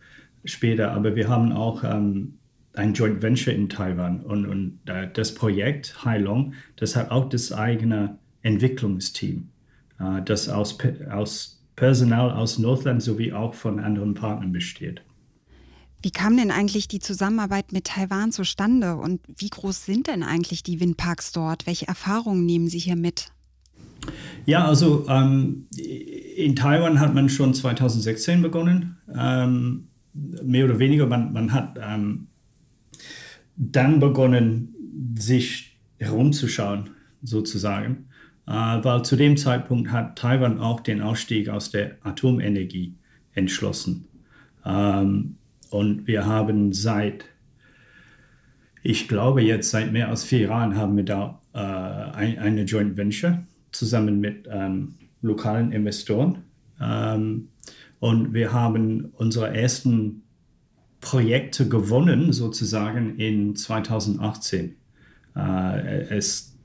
später, 0.45 0.93
aber 0.93 1.15
wir 1.15 1.29
haben 1.29 1.53
auch 1.53 1.85
ähm, 1.85 2.39
ein 2.75 2.95
Joint 2.95 3.23
Venture 3.23 3.53
in 3.53 3.69
Taiwan 3.69 4.21
und, 4.21 4.47
und 4.47 4.81
das 5.15 5.35
Projekt 5.35 6.05
Hailong, 6.05 6.55
das 6.77 6.97
hat 6.97 7.11
auch 7.11 7.29
das 7.29 7.53
eigene 7.53 8.19
Entwicklungsteam, 8.43 9.49
äh, 9.99 10.23
das 10.25 10.49
aus, 10.49 10.79
aus 11.11 11.63
Personal 11.77 12.31
aus 12.31 12.59
Northland 12.59 13.03
sowie 13.03 13.33
auch 13.33 13.55
von 13.55 13.79
anderen 13.79 14.15
Partnern 14.15 14.53
besteht. 14.53 15.03
Wie 16.03 16.11
kam 16.11 16.37
denn 16.37 16.51
eigentlich 16.51 16.89
die 16.89 16.99
Zusammenarbeit 16.99 17.73
mit 17.73 17.85
Taiwan 17.85 18.33
zustande 18.33 18.97
und 18.97 19.21
wie 19.37 19.49
groß 19.49 19.87
sind 19.87 20.09
denn 20.09 20.25
eigentlich 20.25 20.65
die 20.65 20.81
Windparks 20.81 21.31
dort? 21.31 21.67
Welche 21.67 21.87
Erfahrungen 21.87 22.45
nehmen 22.45 22.67
Sie 22.67 22.81
hier 22.81 22.97
mit? 22.97 23.31
Ja, 24.47 24.65
also 24.65 25.07
ähm, 25.09 25.69
in 25.77 26.57
Taiwan 26.57 26.99
hat 26.99 27.15
man 27.15 27.29
schon 27.29 27.55
2016 27.55 28.43
begonnen. 28.43 28.97
Ähm, 29.15 29.89
mehr 30.13 30.65
oder 30.65 30.81
weniger, 30.81 31.07
man, 31.07 31.33
man 31.33 31.53
hat 31.53 31.79
ähm, 31.81 32.27
dann 33.57 34.01
begonnen, 34.01 34.75
sich 35.17 35.79
herumzuschauen, 35.99 36.91
sozusagen, 37.23 38.09
äh, 38.47 38.53
weil 38.53 39.05
zu 39.05 39.17
dem 39.17 39.37
Zeitpunkt 39.37 39.91
hat 39.91 40.19
Taiwan 40.19 40.59
auch 40.59 40.81
den 40.81 41.01
Ausstieg 41.01 41.49
aus 41.49 41.71
der 41.71 41.97
Atomenergie 42.03 42.95
entschlossen. 43.35 44.09
Ähm, 44.65 45.37
und 45.71 46.07
wir 46.07 46.27
haben 46.27 46.73
seit, 46.73 47.25
ich 48.83 49.09
glaube 49.09 49.43
jetzt 49.43 49.71
seit 49.71 49.93
mehr 49.93 50.09
als 50.09 50.25
vier 50.25 50.49
Jahren, 50.49 50.77
haben 50.77 50.97
wir 50.97 51.05
da 51.05 51.41
äh, 51.55 51.59
ein, 51.59 52.39
eine 52.39 52.63
Joint 52.65 52.97
Venture 52.97 53.45
zusammen 53.71 54.21
mit 54.21 54.49
ähm, 54.51 54.95
lokalen 55.23 55.73
Investoren. 55.73 56.39
Ähm, 56.81 57.49
und 58.01 58.35
wir 58.35 58.53
haben 58.53 59.13
unsere 59.15 59.55
ersten 59.55 60.22
Projekte 61.03 61.69
gewonnen, 61.69 62.33
sozusagen 62.33 63.19
in 63.19 63.55
2018. 63.55 64.77
Äh, 65.37 66.07
es, 66.09 66.57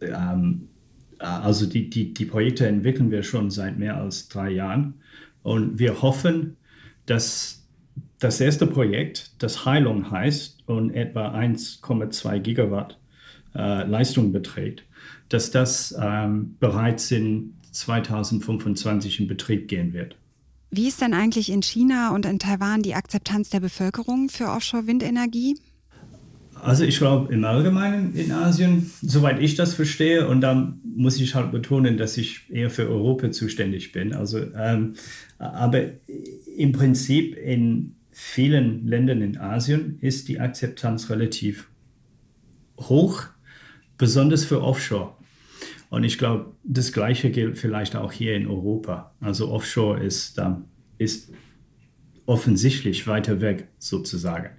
ähm, 0.00 0.68
also 1.18 1.66
die, 1.66 1.88
die, 1.88 2.12
die 2.12 2.24
Projekte 2.24 2.66
entwickeln 2.66 3.12
wir 3.12 3.22
schon 3.22 3.50
seit 3.50 3.78
mehr 3.78 3.98
als 3.98 4.28
drei 4.28 4.50
Jahren. 4.50 4.94
Und 5.42 5.78
wir 5.78 6.02
hoffen, 6.02 6.56
dass 7.06 7.68
das 8.18 8.40
erste 8.40 8.66
Projekt, 8.66 9.42
das 9.42 9.66
Heilung 9.66 10.10
heißt 10.10 10.66
und 10.66 10.90
etwa 10.90 11.34
1,2 11.34 12.38
Gigawatt 12.40 12.98
äh, 13.54 13.84
Leistung 13.84 14.32
beträgt, 14.32 14.84
dass 15.28 15.50
das 15.50 15.94
ähm, 16.00 16.56
bereits 16.60 17.10
in 17.10 17.54
2025 17.72 19.20
in 19.20 19.28
Betrieb 19.28 19.68
gehen 19.68 19.92
wird. 19.92 20.16
Wie 20.70 20.86
ist 20.86 21.00
denn 21.00 21.14
eigentlich 21.14 21.50
in 21.50 21.62
China 21.62 22.14
und 22.14 22.26
in 22.26 22.38
Taiwan 22.38 22.82
die 22.82 22.94
Akzeptanz 22.94 23.50
der 23.50 23.60
Bevölkerung 23.60 24.28
für 24.28 24.46
Offshore-Windenergie? 24.46 25.56
Also 26.62 26.84
ich 26.84 26.98
glaube 26.98 27.32
im 27.32 27.44
Allgemeinen 27.44 28.14
in 28.14 28.32
Asien, 28.32 28.90
soweit 29.00 29.40
ich 29.40 29.54
das 29.54 29.74
verstehe, 29.74 30.28
und 30.28 30.42
da 30.42 30.74
muss 30.84 31.18
ich 31.18 31.34
halt 31.34 31.52
betonen, 31.52 31.96
dass 31.96 32.16
ich 32.16 32.50
eher 32.50 32.70
für 32.70 32.88
Europa 32.88 33.30
zuständig 33.30 33.92
bin. 33.92 34.12
Also, 34.12 34.40
ähm, 34.54 34.94
aber 35.38 35.84
im 36.56 36.72
Prinzip 36.72 37.36
in 37.36 37.96
vielen 38.10 38.86
Ländern 38.86 39.22
in 39.22 39.38
Asien 39.38 39.98
ist 40.00 40.28
die 40.28 40.38
Akzeptanz 40.38 41.08
relativ 41.08 41.68
hoch, 42.78 43.24
besonders 43.96 44.44
für 44.44 44.62
Offshore. 44.62 45.16
Und 45.90 46.04
ich 46.04 46.18
glaube, 46.18 46.52
das 46.62 46.92
Gleiche 46.92 47.30
gilt 47.30 47.58
vielleicht 47.58 47.96
auch 47.96 48.12
hier 48.12 48.36
in 48.36 48.46
Europa. 48.46 49.12
Also 49.20 49.50
Offshore 49.50 50.00
ist, 50.00 50.38
ähm, 50.38 50.64
ist 50.98 51.32
offensichtlich 52.26 53.06
weiter 53.06 53.40
weg 53.40 53.68
sozusagen. 53.78 54.50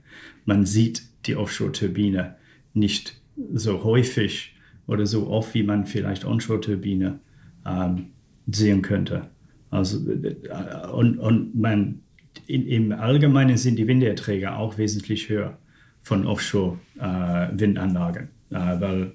Man 0.46 0.66
sieht 0.66 1.04
die 1.26 1.38
Offshore-Turbine 1.38 2.36
nicht 2.74 3.22
so 3.54 3.84
häufig 3.84 4.56
oder 4.88 5.06
so 5.06 5.28
oft, 5.28 5.54
wie 5.54 5.64
man 5.64 5.86
vielleicht 5.86 6.26
Onshore-Turbine 6.26 7.20
ähm, 7.66 8.08
sehen 8.48 8.82
könnte. 8.82 9.30
Also, 9.70 10.00
äh, 10.12 10.36
und, 10.92 11.18
und 11.18 11.56
man, 11.56 12.02
in, 12.46 12.68
im 12.68 12.92
Allgemeinen 12.92 13.56
sind 13.56 13.78
die 13.78 13.88
Winderträge 13.88 14.54
auch 14.54 14.78
wesentlich 14.78 15.30
höher 15.30 15.58
von 16.02 16.26
Offshore-Windanlagen, 16.26 18.28
äh, 18.52 18.56
äh, 18.56 18.82
weil 18.82 19.14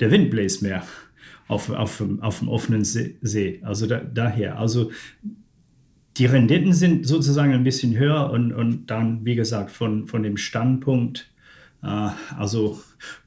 der 0.00 0.10
Wind 0.10 0.30
bläst 0.30 0.62
mehr 0.62 0.84
auf, 1.48 1.70
auf, 1.70 2.02
auf 2.20 2.38
dem 2.38 2.48
offenen 2.48 2.84
See. 2.84 3.60
Also 3.62 3.86
da, 3.86 4.00
daher, 4.00 4.58
also 4.58 4.90
die 6.16 6.26
Renditen 6.26 6.72
sind 6.72 7.06
sozusagen 7.06 7.52
ein 7.52 7.64
bisschen 7.64 7.96
höher 7.96 8.30
und, 8.30 8.52
und 8.52 8.90
dann, 8.90 9.24
wie 9.24 9.34
gesagt, 9.34 9.70
von, 9.70 10.06
von 10.06 10.22
dem 10.22 10.36
Standpunkt, 10.36 11.30
äh, 11.82 12.10
also 12.36 12.80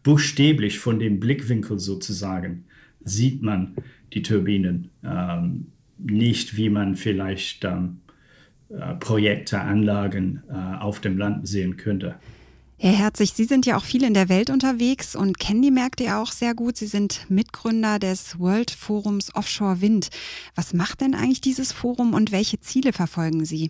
buchstäblich 0.03 0.79
von 0.79 0.99
dem 0.99 1.19
Blickwinkel 1.19 1.79
sozusagen, 1.79 2.65
sieht 3.01 3.41
man 3.41 3.75
die 4.13 4.21
Turbinen 4.21 4.89
ähm, 5.03 5.67
nicht, 5.97 6.57
wie 6.57 6.69
man 6.69 6.95
vielleicht 6.95 7.63
ähm, 7.63 7.99
äh, 8.69 8.95
Projekte, 8.95 9.61
Anlagen 9.61 10.41
äh, 10.49 10.53
auf 10.53 10.99
dem 10.99 11.17
Land 11.17 11.47
sehen 11.47 11.77
könnte. 11.77 12.15
Herr 12.81 12.93
Herzig, 12.93 13.33
Sie 13.33 13.43
sind 13.43 13.65
ja 13.65 13.75
auch 13.75 13.83
viel 13.83 14.05
in 14.05 14.13
der 14.13 14.29
Welt 14.29 14.49
unterwegs 14.49 15.13
und 15.13 15.37
kennen 15.37 15.61
die 15.61 15.69
Märkte 15.69 16.05
ja 16.05 16.21
auch 16.21 16.31
sehr 16.31 16.53
gut. 16.53 16.77
Sie 16.77 16.85
sind 16.85 17.29
Mitgründer 17.29 17.99
des 17.99 18.39
World 18.39 18.71
Forums 18.71 19.35
Offshore 19.35 19.81
Wind. 19.81 20.07
Was 20.55 20.73
macht 20.73 21.01
denn 21.01 21.13
eigentlich 21.13 21.41
dieses 21.41 21.73
Forum 21.73 22.13
und 22.13 22.31
welche 22.31 22.61
Ziele 22.61 22.93
verfolgen 22.93 23.43
Sie? 23.43 23.69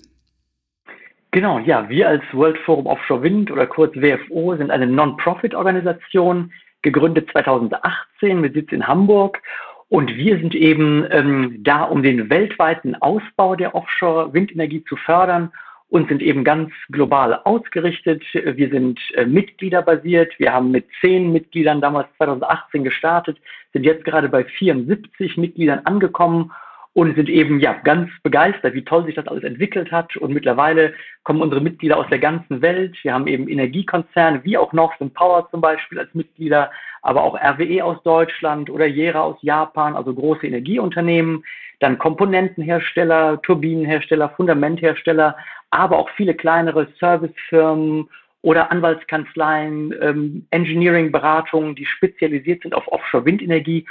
Genau, 1.31 1.57
ja, 1.57 1.89
wir 1.89 2.07
als 2.07 2.21
World 2.33 2.59
Forum 2.59 2.85
Offshore 2.85 3.23
Wind 3.23 3.49
oder 3.49 3.65
kurz 3.65 3.95
WFO 3.95 4.55
sind 4.55 4.69
eine 4.69 4.85
Non-Profit-Organisation, 4.85 6.53
gegründet 6.83 7.31
2018 7.31 8.39
mit 8.39 8.53
Sitz 8.53 8.71
in 8.71 8.85
Hamburg. 8.85 9.41
Und 9.87 10.15
wir 10.15 10.37
sind 10.37 10.53
eben 10.53 11.03
ähm, 11.09 11.63
da, 11.63 11.81
um 11.81 12.03
den 12.03 12.29
weltweiten 12.29 12.93
Ausbau 12.93 13.55
der 13.55 13.73
Offshore-Windenergie 13.73 14.83
zu 14.83 14.95
fördern 14.97 15.51
und 15.89 16.07
sind 16.07 16.21
eben 16.21 16.43
ganz 16.43 16.71
global 16.91 17.33
ausgerichtet. 17.43 18.23
Wir 18.33 18.69
sind 18.69 18.99
äh, 19.15 19.25
Mitgliederbasiert. 19.25 20.37
Wir 20.37 20.53
haben 20.53 20.71
mit 20.71 20.85
zehn 21.01 21.31
Mitgliedern 21.31 21.81
damals 21.81 22.07
2018 22.17 22.83
gestartet, 22.83 23.37
sind 23.73 23.83
jetzt 23.83 24.05
gerade 24.05 24.29
bei 24.29 24.43
74 24.43 25.37
Mitgliedern 25.37 25.81
angekommen 25.85 26.51
und 26.93 27.15
sind 27.15 27.29
eben 27.29 27.59
ja 27.59 27.73
ganz 27.73 28.09
begeistert, 28.23 28.73
wie 28.73 28.83
toll 28.83 29.05
sich 29.05 29.15
das 29.15 29.27
alles 29.27 29.43
entwickelt 29.43 29.91
hat. 29.91 30.17
Und 30.17 30.33
mittlerweile 30.33 30.93
kommen 31.23 31.41
unsere 31.41 31.61
Mitglieder 31.61 31.97
aus 31.97 32.07
der 32.09 32.19
ganzen 32.19 32.61
Welt. 32.61 32.97
Wir 33.03 33.13
haben 33.13 33.27
eben 33.27 33.47
Energiekonzerne 33.47 34.43
wie 34.43 34.57
auch 34.57 34.73
Northern 34.73 35.11
Power 35.13 35.47
zum 35.51 35.61
Beispiel 35.61 35.99
als 35.99 36.13
Mitglieder, 36.13 36.71
aber 37.01 37.23
auch 37.23 37.35
RWE 37.35 37.83
aus 37.83 38.01
Deutschland 38.03 38.69
oder 38.69 38.85
Jera 38.85 39.21
aus 39.21 39.37
Japan, 39.41 39.95
also 39.95 40.13
große 40.13 40.47
Energieunternehmen, 40.47 41.43
dann 41.79 41.97
Komponentenhersteller, 41.97 43.41
Turbinenhersteller, 43.43 44.29
Fundamenthersteller, 44.29 45.37
aber 45.69 45.97
auch 45.97 46.09
viele 46.17 46.33
kleinere 46.33 46.87
Servicefirmen 46.99 48.09
oder 48.41 48.71
Anwaltskanzleien, 48.71 49.93
ähm, 50.01 50.47
Engineering-Beratungen, 50.51 51.75
die 51.75 51.85
spezialisiert 51.85 52.63
sind 52.63 52.73
auf 52.73 52.87
Offshore-Windenergie. 52.87 53.85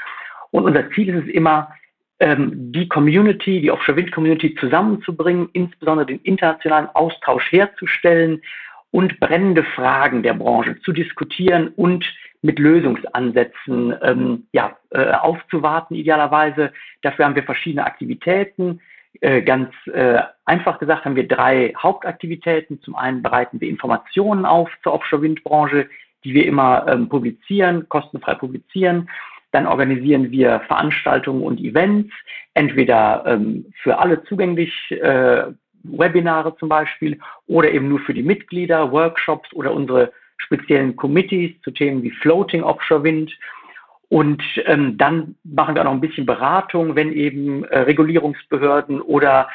Und 0.51 0.65
unser 0.65 0.91
Ziel 0.91 1.11
ist 1.11 1.29
es 1.29 1.35
immer, 1.35 1.73
ähm, 2.21 2.73
die 2.73 2.89
Community, 2.89 3.61
die 3.61 3.71
Offshore-Wind-Community 3.71 4.55
zusammenzubringen, 4.57 5.49
insbesondere 5.53 6.07
den 6.07 6.21
internationalen 6.21 6.89
Austausch 6.95 7.51
herzustellen 7.53 8.43
und 8.91 9.21
brennende 9.21 9.63
Fragen 9.63 10.23
der 10.23 10.35
Branche 10.35 10.81
zu 10.81 10.93
diskutieren 10.93 11.69
und 11.77 12.05
mit 12.43 12.59
Lösungsansätzen 12.59 13.95
ähm, 14.03 14.47
ja, 14.53 14.77
äh, 14.91 15.13
aufzuwarten, 15.13 15.95
idealerweise. 15.95 16.73
Dafür 17.03 17.25
haben 17.25 17.35
wir 17.35 17.43
verschiedene 17.43 17.85
Aktivitäten. 17.85 18.81
Äh, 19.21 19.43
ganz 19.43 19.71
äh, 19.93 20.21
einfach 20.45 20.79
gesagt 20.79 21.05
haben 21.05 21.17
wir 21.17 21.27
drei 21.27 21.73
Hauptaktivitäten. 21.77 22.81
Zum 22.83 22.95
einen 22.95 23.23
bereiten 23.23 23.61
wir 23.61 23.69
Informationen 23.69 24.45
auf 24.45 24.71
zur 24.83 24.95
Offshore-Windbranche, 24.95 25.89
die 26.25 26.35
wir 26.35 26.47
immer 26.47 26.87
ähm, 26.89 27.09
publizieren, 27.09 27.89
kostenfrei 27.89 28.35
publizieren. 28.35 29.09
Dann 29.53 29.67
organisieren 29.67 30.31
wir 30.31 30.61
Veranstaltungen 30.67 31.43
und 31.43 31.61
Events, 31.61 32.13
entweder 32.55 33.25
ähm, 33.27 33.67
für 33.83 33.99
alle 33.99 34.23
zugänglich, 34.25 34.73
äh, 34.91 35.45
Webinare 35.85 36.57
zum 36.57 36.69
Beispiel, 36.69 37.19
oder 37.47 37.71
eben 37.71 37.89
nur 37.89 38.01
für 38.01 38.15
die 38.15 38.23
Mitglieder, 38.23 38.93
Workshops 38.93 39.53
oder 39.55 39.73
unsere 39.73 40.13
speziellen 40.39 40.97
Committees 40.97 41.61
zu 41.63 41.71
Themen 41.71 42.03
wie 42.03 42.11
Floating 42.11 42.63
Offshore 42.63 43.05
Wind. 43.05 43.33
Und 44.09 44.43
ähm, 44.65 44.97
dann 44.97 45.37
machen 45.45 45.75
wir 45.75 45.83
auch 45.83 45.87
noch 45.87 45.93
ein 45.93 46.01
bisschen 46.01 46.27
Beratung, 46.27 46.97
wenn 46.97 47.13
eben 47.13 47.65
äh, 47.65 47.81
Regulierungsbehörden 47.81 49.01
oder 49.01 49.49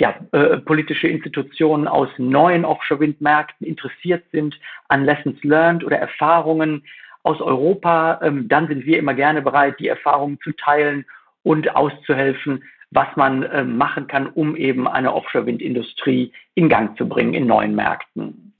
ja, 0.00 0.14
äh, 0.32 0.58
politische 0.58 1.08
Institutionen 1.08 1.88
aus 1.88 2.08
neuen 2.18 2.64
Offshore-Windmärkten 2.64 3.66
interessiert 3.66 4.24
sind 4.30 4.58
an 4.88 5.04
Lessons 5.04 5.42
learned 5.42 5.84
oder 5.84 5.98
Erfahrungen 5.98 6.84
aus 7.28 7.40
Europa. 7.42 8.20
Ähm, 8.22 8.48
dann 8.48 8.68
sind 8.68 8.86
wir 8.86 8.98
immer 8.98 9.12
gerne 9.12 9.42
bereit, 9.42 9.78
die 9.78 9.88
Erfahrungen 9.88 10.38
zu 10.42 10.52
teilen 10.52 11.04
und 11.42 11.76
auszuhelfen, 11.76 12.64
was 12.90 13.08
man 13.16 13.42
äh, 13.42 13.64
machen 13.64 14.06
kann, 14.06 14.28
um 14.28 14.56
eben 14.56 14.88
eine 14.88 15.12
Offshore-Windindustrie 15.12 16.32
in 16.54 16.70
Gang 16.70 16.96
zu 16.96 17.06
bringen 17.06 17.34
in 17.34 17.46
neuen 17.46 17.74
Märkten. 17.74 18.54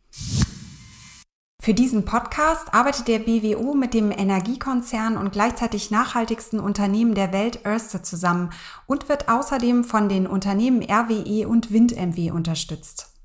Für 1.60 1.74
diesen 1.74 2.04
Podcast 2.04 2.72
arbeitet 2.72 3.08
der 3.08 3.18
BWO 3.18 3.74
mit 3.74 3.92
dem 3.92 4.10
Energiekonzern 4.10 5.16
und 5.16 5.32
gleichzeitig 5.32 5.90
nachhaltigsten 5.90 6.60
Unternehmen 6.60 7.14
der 7.14 7.32
Welt 7.32 7.66
Örste 7.66 8.02
zusammen 8.02 8.50
und 8.86 9.08
wird 9.08 9.28
außerdem 9.28 9.84
von 9.84 10.08
den 10.08 10.26
Unternehmen 10.26 10.82
RWE 10.82 11.48
und 11.48 11.72
WindMW 11.72 12.30
unterstützt. 12.30 13.17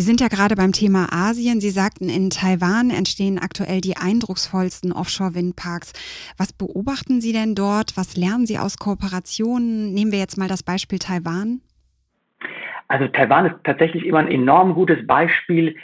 Wir 0.00 0.06
sind 0.06 0.22
ja 0.22 0.28
gerade 0.28 0.56
beim 0.56 0.72
Thema 0.72 1.08
Asien. 1.12 1.60
Sie 1.60 1.68
sagten, 1.68 2.08
in 2.08 2.30
Taiwan 2.30 2.88
entstehen 2.88 3.38
aktuell 3.38 3.82
die 3.82 3.98
eindrucksvollsten 3.98 4.92
Offshore-Windparks. 4.92 5.92
Was 6.38 6.54
beobachten 6.54 7.20
Sie 7.20 7.34
denn 7.34 7.54
dort? 7.54 7.98
Was 7.98 8.16
lernen 8.16 8.46
Sie 8.46 8.56
aus 8.58 8.78
Kooperationen? 8.78 9.92
Nehmen 9.92 10.10
wir 10.10 10.18
jetzt 10.18 10.38
mal 10.38 10.48
das 10.48 10.62
Beispiel 10.62 10.98
Taiwan. 10.98 11.60
Also 12.88 13.08
Taiwan 13.08 13.44
ist 13.44 13.56
tatsächlich 13.64 14.06
immer 14.06 14.20
ein 14.20 14.30
enorm 14.30 14.72
gutes 14.72 15.06
Beispiel 15.06 15.76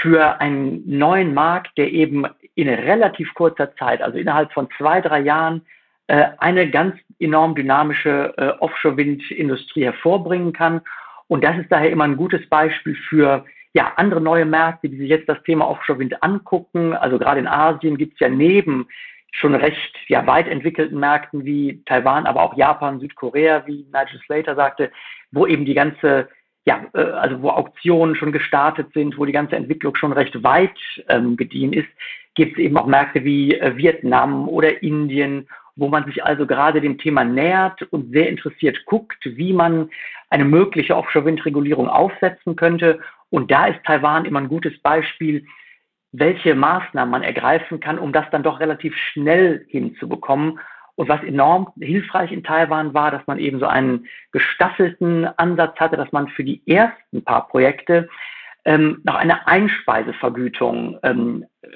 für 0.00 0.40
einen 0.40 0.82
neuen 0.84 1.32
Markt, 1.32 1.78
der 1.78 1.92
eben 1.92 2.26
in 2.56 2.68
relativ 2.68 3.32
kurzer 3.34 3.72
Zeit, 3.76 4.02
also 4.02 4.18
innerhalb 4.18 4.52
von 4.52 4.66
zwei, 4.78 5.00
drei 5.00 5.20
Jahren, 5.20 5.62
äh, 6.08 6.24
eine 6.38 6.68
ganz 6.68 6.96
enorm 7.20 7.54
dynamische 7.54 8.34
äh, 8.36 8.48
Offshore-Windindustrie 8.58 9.84
hervorbringen 9.84 10.52
kann. 10.52 10.80
Und 11.28 11.44
das 11.44 11.56
ist 11.56 11.70
daher 11.70 11.90
immer 11.90 12.02
ein 12.02 12.16
gutes 12.16 12.44
Beispiel 12.48 12.96
für 13.08 13.44
ja, 13.72 13.92
andere 13.96 14.20
neue 14.20 14.44
Märkte, 14.44 14.88
die 14.88 14.98
sich 14.98 15.08
jetzt 15.08 15.28
das 15.28 15.42
Thema 15.44 15.68
Offshore-Wind 15.68 16.22
angucken. 16.22 16.94
Also 16.94 17.18
gerade 17.18 17.40
in 17.40 17.46
Asien 17.46 17.96
gibt 17.96 18.14
es 18.14 18.20
ja 18.20 18.28
neben 18.28 18.88
schon 19.32 19.54
recht 19.54 19.96
ja, 20.08 20.26
weit 20.26 20.48
entwickelten 20.48 20.98
Märkten 20.98 21.44
wie 21.44 21.82
Taiwan, 21.86 22.26
aber 22.26 22.42
auch 22.42 22.56
Japan, 22.56 22.98
Südkorea, 22.98 23.64
wie 23.66 23.86
Nigel 23.92 24.20
Slater 24.26 24.56
sagte, 24.56 24.90
wo 25.30 25.46
eben 25.46 25.64
die 25.64 25.74
ganze 25.74 26.28
ja, 26.66 26.84
äh, 26.94 27.00
also 27.00 27.40
wo 27.42 27.50
Auktionen 27.50 28.14
schon 28.16 28.32
gestartet 28.32 28.92
sind, 28.92 29.16
wo 29.18 29.24
die 29.24 29.32
ganze 29.32 29.56
Entwicklung 29.56 29.94
schon 29.96 30.12
recht 30.12 30.42
weit 30.42 30.76
ähm, 31.08 31.36
gediehen 31.36 31.72
ist, 31.72 31.88
gibt 32.34 32.52
es 32.52 32.58
eben 32.58 32.76
auch 32.76 32.86
Märkte 32.86 33.24
wie 33.24 33.54
äh, 33.54 33.76
Vietnam 33.76 34.48
oder 34.48 34.82
Indien, 34.82 35.48
wo 35.76 35.88
man 35.88 36.04
sich 36.04 36.22
also 36.24 36.46
gerade 36.46 36.80
dem 36.80 36.98
Thema 36.98 37.24
nähert 37.24 37.82
und 37.90 38.12
sehr 38.12 38.28
interessiert 38.28 38.84
guckt, 38.84 39.18
wie 39.24 39.52
man 39.52 39.90
eine 40.28 40.44
mögliche 40.44 40.96
Offshore-Windregulierung 40.96 41.88
aufsetzen 41.88 42.56
könnte. 42.56 43.00
Und 43.30 43.50
da 43.50 43.66
ist 43.66 43.82
Taiwan 43.84 44.24
immer 44.24 44.40
ein 44.40 44.48
gutes 44.48 44.78
Beispiel, 44.80 45.46
welche 46.12 46.54
Maßnahmen 46.54 47.10
man 47.10 47.22
ergreifen 47.22 47.80
kann, 47.80 47.98
um 47.98 48.12
das 48.12 48.28
dann 48.30 48.42
doch 48.42 48.60
relativ 48.60 48.96
schnell 48.96 49.64
hinzubekommen. 49.68 50.58
Und 50.96 51.08
was 51.08 51.22
enorm 51.22 51.72
hilfreich 51.80 52.32
in 52.32 52.42
Taiwan 52.42 52.92
war, 52.92 53.10
dass 53.10 53.26
man 53.26 53.38
eben 53.38 53.58
so 53.60 53.66
einen 53.66 54.06
gestaffelten 54.32 55.26
Ansatz 55.38 55.78
hatte, 55.78 55.96
dass 55.96 56.12
man 56.12 56.28
für 56.28 56.44
die 56.44 56.62
ersten 56.66 57.24
paar 57.24 57.48
Projekte 57.48 58.08
ähm, 58.64 59.00
noch 59.04 59.14
eine 59.14 59.46
Einspeisevergütung 59.46 60.98
ähm, 61.02 61.46
äh, 61.62 61.68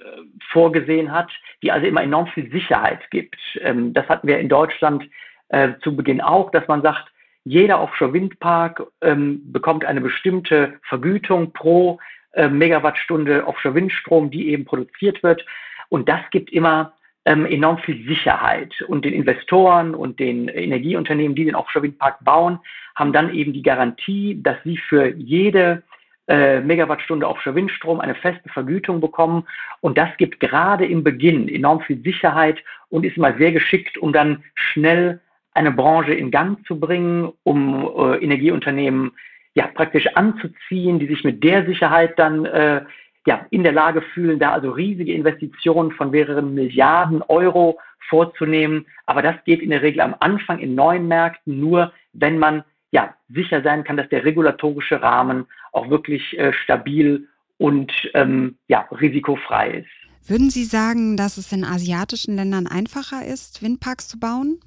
vorgesehen 0.50 1.10
hat, 1.10 1.30
die 1.62 1.72
also 1.72 1.86
immer 1.86 2.02
enorm 2.02 2.26
viel 2.26 2.50
Sicherheit 2.50 3.10
gibt. 3.10 3.38
Ähm, 3.60 3.94
das 3.94 4.06
hatten 4.08 4.28
wir 4.28 4.38
in 4.38 4.50
Deutschland 4.50 5.08
äh, 5.48 5.72
zu 5.82 5.96
Beginn 5.96 6.20
auch, 6.20 6.50
dass 6.50 6.68
man 6.68 6.82
sagt, 6.82 7.10
jeder 7.44 7.80
Offshore-Windpark 7.80 8.82
ähm, 9.02 9.52
bekommt 9.52 9.84
eine 9.84 10.00
bestimmte 10.00 10.74
Vergütung 10.82 11.52
pro 11.52 11.98
äh, 12.32 12.48
Megawattstunde 12.48 13.46
Offshore-Windstrom, 13.46 14.30
die 14.30 14.48
eben 14.48 14.64
produziert 14.64 15.22
wird. 15.22 15.44
Und 15.90 16.08
das 16.08 16.20
gibt 16.30 16.50
immer 16.52 16.94
ähm, 17.26 17.46
enorm 17.46 17.78
viel 17.78 18.06
Sicherheit. 18.06 18.80
Und 18.88 19.04
den 19.04 19.12
Investoren 19.12 19.94
und 19.94 20.18
den 20.18 20.48
Energieunternehmen, 20.48 21.34
die 21.34 21.44
den 21.44 21.54
Offshore-Windpark 21.54 22.24
bauen, 22.24 22.58
haben 22.94 23.12
dann 23.12 23.32
eben 23.34 23.52
die 23.52 23.62
Garantie, 23.62 24.40
dass 24.42 24.56
sie 24.64 24.78
für 24.78 25.08
jede 25.14 25.82
äh, 26.26 26.60
Megawattstunde 26.60 27.28
Offshore-Windstrom 27.28 28.00
eine 28.00 28.14
feste 28.14 28.48
Vergütung 28.48 29.00
bekommen. 29.00 29.46
Und 29.80 29.98
das 29.98 30.08
gibt 30.16 30.40
gerade 30.40 30.86
im 30.86 31.04
Beginn 31.04 31.48
enorm 31.48 31.80
viel 31.82 32.02
Sicherheit 32.02 32.62
und 32.88 33.04
ist 33.04 33.18
immer 33.18 33.36
sehr 33.36 33.52
geschickt, 33.52 33.98
um 33.98 34.12
dann 34.12 34.42
schnell 34.54 35.20
eine 35.54 35.72
Branche 35.72 36.12
in 36.12 36.30
Gang 36.30 36.64
zu 36.66 36.78
bringen, 36.78 37.32
um 37.44 37.90
äh, 37.96 38.22
Energieunternehmen 38.22 39.12
ja 39.54 39.68
praktisch 39.68 40.06
anzuziehen, 40.14 40.98
die 40.98 41.06
sich 41.06 41.24
mit 41.24 41.42
der 41.42 41.64
Sicherheit 41.64 42.18
dann 42.18 42.44
äh, 42.44 42.84
ja 43.26 43.46
in 43.50 43.62
der 43.62 43.72
Lage 43.72 44.02
fühlen, 44.02 44.38
da 44.38 44.52
also 44.52 44.72
riesige 44.72 45.14
Investitionen 45.14 45.92
von 45.92 46.10
mehreren 46.10 46.54
Milliarden 46.54 47.22
Euro 47.22 47.78
vorzunehmen. 48.08 48.86
Aber 49.06 49.22
das 49.22 49.36
geht 49.44 49.62
in 49.62 49.70
der 49.70 49.82
Regel 49.82 50.00
am 50.00 50.16
Anfang 50.20 50.58
in 50.58 50.74
neuen 50.74 51.08
Märkten 51.08 51.60
nur, 51.60 51.92
wenn 52.12 52.38
man 52.38 52.64
ja 52.90 53.14
sicher 53.28 53.62
sein 53.62 53.84
kann, 53.84 53.96
dass 53.96 54.08
der 54.08 54.24
regulatorische 54.24 55.00
Rahmen 55.00 55.46
auch 55.72 55.88
wirklich 55.88 56.38
äh, 56.38 56.52
stabil 56.52 57.28
und 57.58 57.92
ähm, 58.14 58.56
ja 58.68 58.86
risikofrei 58.90 59.70
ist. 59.70 60.28
Würden 60.28 60.50
Sie 60.50 60.64
sagen, 60.64 61.16
dass 61.16 61.36
es 61.36 61.52
in 61.52 61.64
asiatischen 61.64 62.36
Ländern 62.36 62.66
einfacher 62.66 63.26
ist, 63.26 63.62
Windparks 63.62 64.08
zu 64.08 64.18
bauen? 64.18 64.58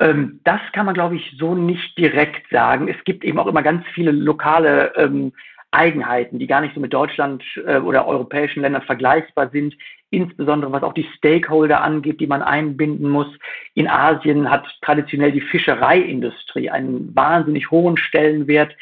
Ähm, 0.00 0.40
das 0.44 0.60
kann 0.72 0.86
man, 0.86 0.94
glaube 0.94 1.16
ich, 1.16 1.34
so 1.38 1.54
nicht 1.54 1.96
direkt 1.98 2.48
sagen. 2.50 2.88
Es 2.88 3.02
gibt 3.04 3.24
eben 3.24 3.38
auch 3.38 3.46
immer 3.46 3.62
ganz 3.62 3.84
viele 3.94 4.12
lokale 4.12 4.92
ähm, 4.96 5.32
Eigenheiten, 5.70 6.38
die 6.38 6.46
gar 6.46 6.60
nicht 6.60 6.74
so 6.74 6.80
mit 6.80 6.94
Deutschland 6.94 7.42
äh, 7.66 7.78
oder 7.78 8.06
europäischen 8.06 8.62
Ländern 8.62 8.82
vergleichbar 8.82 9.50
sind, 9.50 9.74
insbesondere 10.10 10.72
was 10.72 10.82
auch 10.82 10.94
die 10.94 11.08
Stakeholder 11.16 11.82
angeht, 11.82 12.20
die 12.20 12.26
man 12.26 12.42
einbinden 12.42 13.10
muss. 13.10 13.28
In 13.74 13.88
Asien 13.88 14.50
hat 14.50 14.66
traditionell 14.80 15.32
die 15.32 15.42
Fischereiindustrie 15.42 16.70
einen 16.70 17.14
wahnsinnig 17.14 17.70
hohen 17.70 17.98
Stellenwert, 17.98 18.74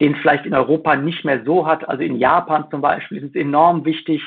den 0.00 0.14
vielleicht 0.16 0.46
in 0.46 0.54
Europa 0.54 0.94
nicht 0.94 1.24
mehr 1.24 1.44
so 1.44 1.66
hat. 1.66 1.88
Also 1.88 2.04
in 2.04 2.18
Japan 2.18 2.66
zum 2.70 2.80
Beispiel 2.80 3.18
ist 3.18 3.30
es 3.30 3.34
enorm 3.34 3.84
wichtig, 3.84 4.22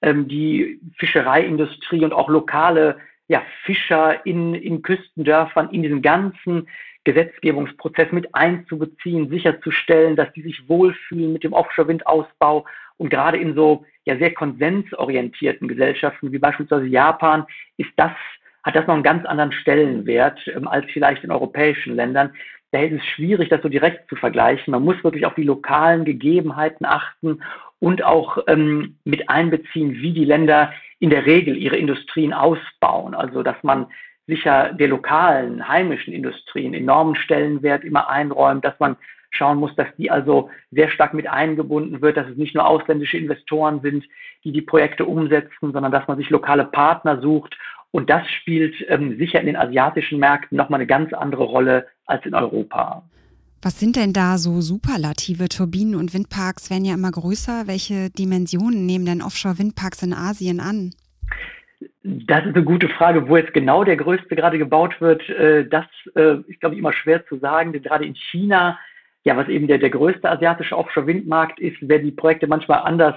ähm, 0.00 0.28
die 0.28 0.80
Fischereiindustrie 0.96 2.04
und 2.04 2.14
auch 2.14 2.30
lokale 2.30 2.96
ja, 3.30 3.44
Fischer 3.62 4.26
in, 4.26 4.54
in 4.54 4.82
Küstendörfern 4.82 5.70
in 5.70 5.84
diesen 5.84 6.02
ganzen 6.02 6.68
Gesetzgebungsprozess 7.04 8.10
mit 8.10 8.34
einzubeziehen, 8.34 9.30
sicherzustellen, 9.30 10.16
dass 10.16 10.32
die 10.32 10.42
sich 10.42 10.68
wohlfühlen 10.68 11.32
mit 11.32 11.44
dem 11.44 11.52
Offshore-Windausbau 11.52 12.66
und 12.96 13.08
gerade 13.08 13.38
in 13.38 13.54
so 13.54 13.86
ja 14.04 14.18
sehr 14.18 14.34
konsensorientierten 14.34 15.68
Gesellschaften 15.68 16.32
wie 16.32 16.38
beispielsweise 16.38 16.86
Japan 16.86 17.46
ist 17.76 17.92
das 17.94 18.10
hat 18.64 18.74
das 18.74 18.88
noch 18.88 18.94
einen 18.94 19.04
ganz 19.04 19.24
anderen 19.24 19.52
Stellenwert 19.52 20.40
ähm, 20.48 20.66
als 20.66 20.90
vielleicht 20.90 21.22
in 21.22 21.30
europäischen 21.30 21.94
Ländern. 21.94 22.34
Daher 22.72 22.90
ist 22.90 23.00
es 23.00 23.06
schwierig, 23.06 23.48
das 23.48 23.62
so 23.62 23.68
direkt 23.68 24.08
zu 24.08 24.16
vergleichen. 24.16 24.72
Man 24.72 24.82
muss 24.82 25.02
wirklich 25.04 25.24
auf 25.24 25.34
die 25.34 25.44
lokalen 25.44 26.04
Gegebenheiten 26.04 26.84
achten 26.84 27.42
und 27.80 28.04
auch 28.04 28.38
ähm, 28.46 28.96
mit 29.04 29.28
einbeziehen, 29.28 29.94
wie 29.94 30.12
die 30.12 30.24
Länder 30.24 30.72
in 31.00 31.10
der 31.10 31.26
Regel 31.26 31.56
ihre 31.56 31.76
Industrien 31.76 32.32
ausbauen. 32.32 33.14
Also 33.14 33.42
dass 33.42 33.60
man 33.62 33.86
sicher 34.26 34.72
der 34.72 34.88
lokalen, 34.88 35.66
heimischen 35.66 36.12
Industrien 36.12 36.72
enormen 36.74 37.16
Stellenwert 37.16 37.82
immer 37.82 38.08
einräumt, 38.08 38.64
dass 38.64 38.78
man 38.78 38.96
schauen 39.30 39.58
muss, 39.58 39.74
dass 39.76 39.88
die 39.96 40.10
also 40.10 40.50
sehr 40.70 40.90
stark 40.90 41.14
mit 41.14 41.28
eingebunden 41.28 42.00
wird, 42.02 42.16
dass 42.16 42.28
es 42.28 42.36
nicht 42.36 42.54
nur 42.54 42.66
ausländische 42.66 43.16
Investoren 43.16 43.80
sind, 43.80 44.04
die 44.44 44.52
die 44.52 44.62
Projekte 44.62 45.04
umsetzen, 45.04 45.72
sondern 45.72 45.92
dass 45.92 46.06
man 46.06 46.18
sich 46.18 46.30
lokale 46.30 46.64
Partner 46.64 47.20
sucht. 47.20 47.56
Und 47.92 48.10
das 48.10 48.28
spielt 48.30 48.74
ähm, 48.88 49.16
sicher 49.18 49.40
in 49.40 49.46
den 49.46 49.56
asiatischen 49.56 50.18
Märkten 50.18 50.56
nochmal 50.56 50.78
eine 50.80 50.86
ganz 50.86 51.12
andere 51.12 51.44
Rolle 51.44 51.86
als 52.06 52.24
in 52.26 52.34
Europa. 52.34 53.02
Was 53.62 53.78
sind 53.78 53.96
denn 53.96 54.14
da 54.14 54.38
so 54.38 54.62
Superlative? 54.62 55.50
Turbinen 55.50 55.94
und 55.94 56.14
Windparks 56.14 56.70
werden 56.70 56.86
ja 56.86 56.94
immer 56.94 57.10
größer. 57.10 57.66
Welche 57.66 58.08
Dimensionen 58.08 58.86
nehmen 58.86 59.04
denn 59.04 59.20
Offshore-Windparks 59.20 60.02
in 60.02 60.14
Asien 60.14 60.60
an? 60.60 60.92
Das 62.02 62.46
ist 62.46 62.56
eine 62.56 62.64
gute 62.64 62.88
Frage. 62.88 63.28
Wo 63.28 63.36
jetzt 63.36 63.52
genau 63.52 63.84
der 63.84 63.98
größte 63.98 64.34
gerade 64.34 64.56
gebaut 64.56 64.98
wird, 65.02 65.28
äh, 65.28 65.68
das 65.68 65.84
äh, 66.14 66.38
ist, 66.46 66.60
glaube 66.60 66.74
ich, 66.74 66.78
immer 66.78 66.94
schwer 66.94 67.26
zu 67.26 67.36
sagen. 67.38 67.74
Denn 67.74 67.82
gerade 67.82 68.06
in 68.06 68.14
China, 68.14 68.78
ja, 69.24 69.36
was 69.36 69.48
eben 69.48 69.66
der, 69.66 69.76
der 69.76 69.90
größte 69.90 70.30
asiatische 70.30 70.78
Offshore-Windmarkt 70.78 71.60
ist, 71.60 71.86
werden 71.86 72.04
die 72.04 72.12
Projekte 72.12 72.46
manchmal 72.46 72.80
anders 72.80 73.16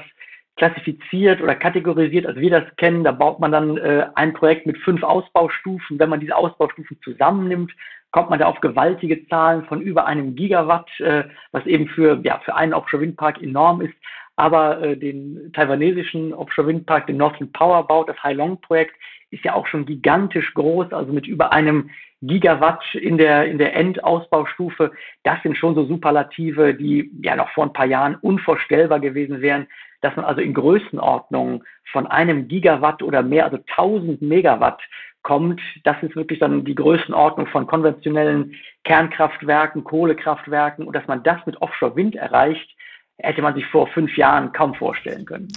klassifiziert 0.56 1.42
oder 1.42 1.56
kategorisiert, 1.56 2.26
als 2.26 2.38
wir 2.38 2.50
das 2.50 2.63
kennen. 2.78 3.04
Da 3.04 3.12
baut 3.12 3.39
man 3.39 3.52
dann 3.52 3.78
äh, 3.78 4.08
ein 4.16 4.34
Projekt 4.34 4.66
mit 4.66 4.78
fünf 4.80 5.04
Ausbaustufen. 5.04 6.00
Wenn 6.00 6.10
man 6.10 6.20
diese 6.20 6.36
Ausbaustufen 6.36 6.98
zusammennimmt, 7.04 7.72
kommt 8.12 8.30
man 8.30 8.39
da 8.39 8.46
auf 8.46 8.62
gewaltige 8.62 9.28
Zahlen 9.28 9.66
von 9.66 9.82
über 9.82 10.06
einem 10.06 10.36
Gigawatt, 10.36 10.88
äh, 11.00 11.24
was 11.52 11.66
eben 11.66 11.88
für, 11.88 12.22
ja, 12.24 12.39
für 12.46 12.56
einen 12.56 12.74
Offshore-Windpark 12.74 13.42
enorm 13.42 13.82
ist. 13.82 13.96
Aber 14.36 14.82
äh, 14.82 14.96
den 14.96 15.52
taiwanesischen 15.54 16.34
Offshore-Windpark, 16.34 17.08
den 17.08 17.18
Northern 17.18 17.52
Power 17.52 17.86
baut, 17.88 18.10
das 18.10 18.22
Hai 18.24 18.34
Long-Projekt, 18.34 18.96
ist 19.32 19.44
ja 19.44 19.56
auch 19.56 19.66
schon 19.66 19.86
gigantisch 19.86 20.54
groß, 20.54 20.94
also 20.94 21.12
mit 21.12 21.26
über 21.26 21.52
einem 21.52 21.89
Gigawatt 22.22 22.84
in 22.94 23.18
der, 23.18 23.46
in 23.46 23.58
der 23.58 23.76
Endausbaustufe. 23.76 24.92
Das 25.24 25.42
sind 25.42 25.58
schon 25.58 25.76
so 25.76 25.86
Superlative, 25.86 26.76
die 26.76 27.12
ja 27.22 27.36
noch 27.36 27.50
vor 27.50 27.66
ein 27.66 27.74
paar 27.74 27.88
Jahren 27.88 28.16
unvorstellbar 28.16 29.00
gewesen 29.00 29.42
wären, 29.42 29.68
dass 30.04 30.16
man 30.16 30.26
also 30.26 30.42
in 30.42 30.54
Größenordnungen 30.54 31.63
von 31.92 32.08
einem 32.08 32.48
Gigawatt 32.48 33.02
oder 33.02 33.24
mehr, 33.24 33.46
also 33.46 33.58
1000 33.70 34.22
Megawatt 34.22 34.82
kommt, 35.22 35.62
das 35.86 35.96
ist 36.04 36.16
wirklich 36.16 36.39
dann 36.39 36.66
die 36.66 36.76
Größenordnung 36.76 37.48
von 37.48 37.66
konventionellen 37.66 38.56
Kernkraftwerken, 38.84 39.86
Kohlekraftwerken 39.86 40.86
und 40.86 40.94
dass 40.94 41.08
man 41.08 41.24
das 41.24 41.38
mit 41.46 41.62
Offshore-Wind 41.62 42.16
erreicht, 42.16 42.70
hätte 43.18 43.42
man 43.42 43.56
sich 43.56 43.66
vor 43.68 43.88
fünf 43.88 44.18
Jahren 44.18 44.52
kaum 44.52 44.76
vorstellen 44.76 45.26
können. 45.26 45.48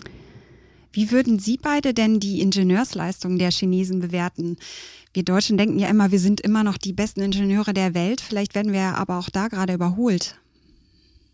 Wie 0.92 1.10
würden 1.10 1.38
Sie 1.38 1.58
beide 1.60 1.92
denn 1.92 2.20
die 2.20 2.40
Ingenieursleistungen 2.40 3.38
der 3.38 3.50
Chinesen 3.50 4.00
bewerten? 4.00 4.56
Wir 5.12 5.24
Deutschen 5.24 5.58
denken 5.58 5.78
ja 5.78 5.88
immer, 5.88 6.12
wir 6.12 6.20
sind 6.20 6.40
immer 6.40 6.62
noch 6.62 6.78
die 6.78 6.92
besten 6.92 7.20
Ingenieure 7.20 7.74
der 7.74 7.94
Welt. 7.94 8.20
Vielleicht 8.20 8.54
werden 8.54 8.72
wir 8.72 8.96
aber 8.96 9.18
auch 9.18 9.28
da 9.28 9.48
gerade 9.48 9.74
überholt. 9.74 10.38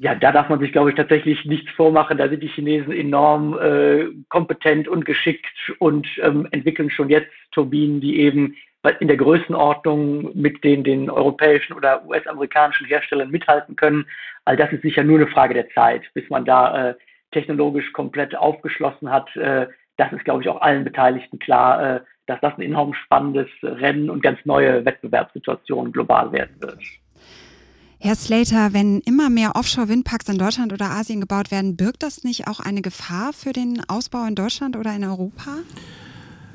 Ja, 0.02 0.16
da 0.16 0.32
darf 0.32 0.48
man 0.48 0.58
sich, 0.58 0.72
glaube 0.72 0.90
ich, 0.90 0.96
tatsächlich 0.96 1.44
nichts 1.44 1.70
vormachen. 1.76 2.18
Da 2.18 2.28
sind 2.28 2.42
die 2.42 2.48
Chinesen 2.48 2.92
enorm 2.92 3.56
äh, 3.56 4.06
kompetent 4.30 4.88
und 4.88 5.04
geschickt 5.04 5.46
und 5.78 6.08
ähm, 6.20 6.48
entwickeln 6.50 6.90
schon 6.90 7.08
jetzt 7.08 7.30
Turbinen, 7.52 8.00
die 8.00 8.18
eben 8.18 8.56
in 8.98 9.06
der 9.06 9.16
Größenordnung 9.16 10.36
mit 10.36 10.64
den, 10.64 10.82
den 10.82 11.08
europäischen 11.08 11.74
oder 11.74 12.04
US-amerikanischen 12.04 12.88
Herstellern 12.88 13.30
mithalten 13.30 13.76
können. 13.76 14.04
All 14.44 14.56
das 14.56 14.72
ist 14.72 14.82
sicher 14.82 15.04
nur 15.04 15.18
eine 15.18 15.28
Frage 15.28 15.54
der 15.54 15.70
Zeit, 15.70 16.02
bis 16.14 16.28
man 16.30 16.44
da 16.44 16.88
äh, 16.88 16.94
technologisch 17.30 17.92
komplett 17.92 18.34
aufgeschlossen 18.34 19.08
hat. 19.08 19.36
Äh, 19.36 19.68
das 19.98 20.12
ist, 20.12 20.24
glaube 20.24 20.42
ich, 20.42 20.48
auch 20.48 20.62
allen 20.62 20.82
Beteiligten 20.82 21.38
klar, 21.38 21.80
äh, 21.98 22.00
dass 22.26 22.40
das 22.40 22.54
ein 22.56 22.62
enorm 22.62 22.92
spannendes 22.94 23.48
Rennen 23.62 24.10
und 24.10 24.20
ganz 24.20 24.40
neue 24.44 24.84
Wettbewerbssituationen 24.84 25.92
global 25.92 26.32
werden 26.32 26.56
wird. 26.58 26.80
Herr 28.04 28.16
Slater, 28.16 28.72
wenn 28.72 28.98
immer 29.02 29.30
mehr 29.30 29.54
Offshore-Windparks 29.54 30.28
in 30.28 30.36
Deutschland 30.36 30.72
oder 30.72 30.90
Asien 30.90 31.20
gebaut 31.20 31.52
werden, 31.52 31.76
birgt 31.76 32.02
das 32.02 32.24
nicht 32.24 32.48
auch 32.48 32.58
eine 32.58 32.82
Gefahr 32.82 33.32
für 33.32 33.52
den 33.52 33.80
Ausbau 33.88 34.26
in 34.26 34.34
Deutschland 34.34 34.76
oder 34.76 34.92
in 34.96 35.04
Europa? 35.04 35.58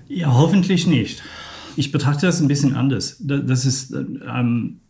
Ja, 0.10 0.34
hoffentlich 0.34 0.88
nicht. 0.88 1.24
Ich 1.78 1.94
betrachte 1.94 2.26
das 2.26 2.42
ein 2.42 2.50
bisschen 2.50 2.76
anders. 2.76 3.16
Das 3.22 3.64
ist 3.64 3.94
ähm, 3.94 4.82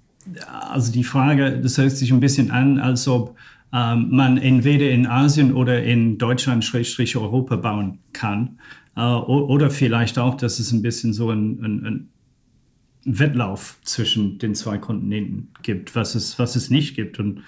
also 0.48 0.91
die 0.91 1.04
Frage, 1.04 1.60
das 1.62 1.78
hört 1.78 1.91
sich 1.91 2.12
ein 2.12 2.22
bisschen 2.22 2.50
an, 2.50 2.80
als 2.80 3.08
ob 3.08 3.36
ähm, 3.72 4.08
man 4.10 4.39
entweder 4.39 4.89
in 4.89 5.06
Asien 5.06 5.54
oder 5.54 5.84
in 5.84 6.17
Deutschland, 6.17 6.65
Schrägstrich 6.65 7.15
Europa 7.17 7.58
bauen 7.58 8.00
kann. 8.13 8.58
Äh, 8.96 9.02
oder 9.02 9.70
vielleicht 9.70 10.17
auch, 10.17 10.34
dass 10.34 10.58
es 10.58 10.72
ein 10.72 10.82
bisschen 10.82 11.13
so 11.13 11.30
ein, 11.30 11.63
ein, 11.63 11.86
ein 11.86 12.10
Wettlauf 13.06 13.78
zwischen 13.84 14.38
den 14.40 14.56
zwei 14.56 14.78
Kontinenten 14.78 15.50
gibt, 15.62 15.96
was 15.96 16.16
es, 16.16 16.38
was 16.40 16.56
es 16.56 16.70
nicht 16.70 16.96
gibt 16.96 17.20
und, 17.20 17.44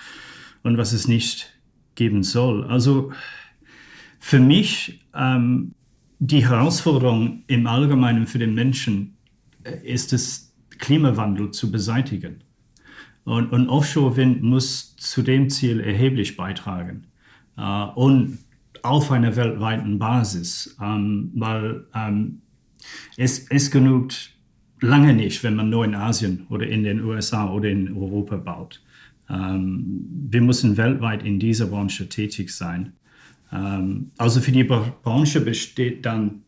und 0.64 0.78
was 0.78 0.94
es 0.94 1.08
nicht 1.08 1.54
geben 1.96 2.24
soll. 2.24 2.66
Also 2.66 3.12
für 4.20 4.40
mich 4.40 5.02
ähm, 5.14 5.74
die 6.20 6.48
Herausforderung 6.48 7.44
im 7.48 7.68
Allgemeinen 7.68 8.28
für 8.28 8.40
den 8.40 8.54
Menschen 8.54 9.18
äh, 9.64 9.78
ist 9.84 10.14
es, 10.14 10.54
Klimawandel 10.78 11.52
zu 11.52 11.72
beseitigen. 11.72 12.44
Und, 13.26 13.52
und 13.52 13.68
Offshore-Wind 13.68 14.42
muss 14.42 14.96
zu 14.96 15.22
dem 15.22 15.50
Ziel 15.50 15.82
erheblich 15.82 16.38
beitragen. 16.38 17.08
Äh, 17.58 17.84
und 17.96 18.40
auf 18.82 19.12
einer 19.12 19.36
weltweiten 19.36 20.00
Basis, 20.00 20.78
ähm, 20.82 21.32
weil 21.36 21.86
ähm, 21.94 22.42
es, 23.18 23.48
es 23.50 23.72
genügt 23.72 24.36
lange 24.82 25.13
nicht, 25.13 25.44
wenn 25.44 25.56
man 25.56 25.70
nur 25.70 25.86
in 25.86 25.96
Asien 25.96 26.46
oder 26.50 26.68
in 26.68 26.84
den 26.84 27.02
USA 27.02 27.52
oder 27.52 27.70
in 27.70 27.96
Europa 27.96 28.38
baut. 28.38 28.82
Ähm, 29.30 30.06
wir 30.30 30.42
müssen 30.42 30.78
weltweit 30.78 31.24
in 31.24 31.39
dieser 31.39 31.68
Branche 31.68 32.10
tätig 32.10 32.52
sein. 32.52 32.94
Ähm, 33.52 34.12
also 34.18 34.42
für 34.42 34.52
die 34.52 34.63
Branche 34.63 35.42
besteht 35.42 36.06
dann 36.06 36.44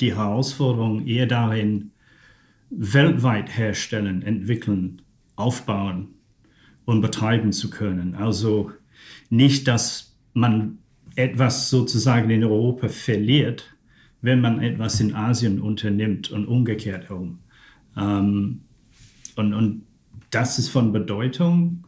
die 0.00 0.14
Herausforderung 0.14 1.06
eher 1.06 1.26
darin, 1.26 1.92
weltweit 2.70 3.56
herstellen, 3.56 4.22
entwickeln, 4.22 5.02
aufbauen 5.36 6.08
und 6.84 7.00
betreiben 7.00 7.52
zu 7.52 7.70
können. 7.70 8.14
Also 8.14 8.72
nicht, 9.30 9.68
dass 9.68 10.16
man 10.34 10.78
etwas 11.14 11.70
sozusagen 11.70 12.28
in 12.30 12.44
Europa 12.44 12.88
verliert, 12.88 13.75
wenn 14.22 14.40
man 14.40 14.60
etwas 14.62 15.00
in 15.00 15.14
Asien 15.14 15.60
unternimmt 15.60 16.30
und 16.30 16.46
umgekehrt 16.46 17.08
herum. 17.08 17.38
Ähm, 17.96 18.60
und, 19.36 19.54
und 19.54 19.82
das 20.30 20.58
ist 20.58 20.68
von 20.68 20.92
Bedeutung, 20.92 21.84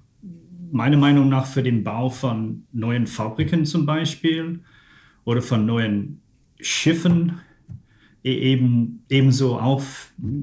meiner 0.71 0.97
Meinung 0.97 1.29
nach, 1.29 1.47
für 1.47 1.63
den 1.63 1.83
Bau 1.83 2.11
von 2.11 2.65
neuen 2.73 3.07
Fabriken 3.07 3.65
zum 3.65 3.87
Beispiel 3.87 4.61
oder 5.25 5.43
von 5.43 5.67
neuen 5.67 6.21
Schiffen, 6.61 7.41
e-, 8.25 8.39
eben, 8.53 9.05
ebenso 9.09 9.59
auch 9.59 9.83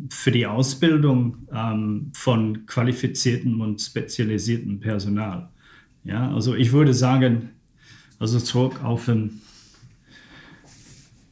für 0.09 0.31
die 0.31 0.45
Ausbildung 0.45 1.37
ähm, 1.51 2.11
von 2.13 2.65
qualifiziertem 2.65 3.61
und 3.61 3.81
spezialisiertem 3.81 4.79
Personal. 4.79 5.49
Ja, 6.03 6.31
also 6.33 6.55
ich 6.55 6.71
würde 6.71 6.93
sagen, 6.93 7.49
also 8.19 8.39
zurück 8.39 8.83
auf 8.83 9.05
den 9.05 9.41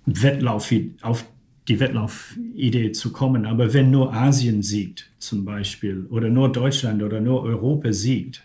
Wettlauf, 0.05 0.71
auf 1.01 1.25
die 1.67 1.79
Wettlaufidee 1.79 2.91
zu 2.91 3.11
kommen. 3.13 3.45
Aber 3.45 3.73
wenn 3.73 3.91
nur 3.91 4.13
Asien 4.13 4.61
siegt, 4.61 5.11
zum 5.17 5.45
Beispiel, 5.45 6.05
oder 6.09 6.29
nur 6.29 6.51
Deutschland 6.51 7.01
oder 7.03 7.21
nur 7.21 7.43
Europa 7.43 7.91
siegt, 7.93 8.43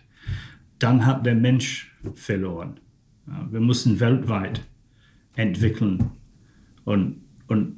dann 0.79 1.05
hat 1.05 1.25
der 1.25 1.35
Mensch 1.35 1.93
verloren. 2.13 2.79
Wir 3.51 3.59
müssen 3.59 3.99
weltweit 3.99 4.61
entwickeln 5.35 6.11
und, 6.85 7.21
und 7.47 7.77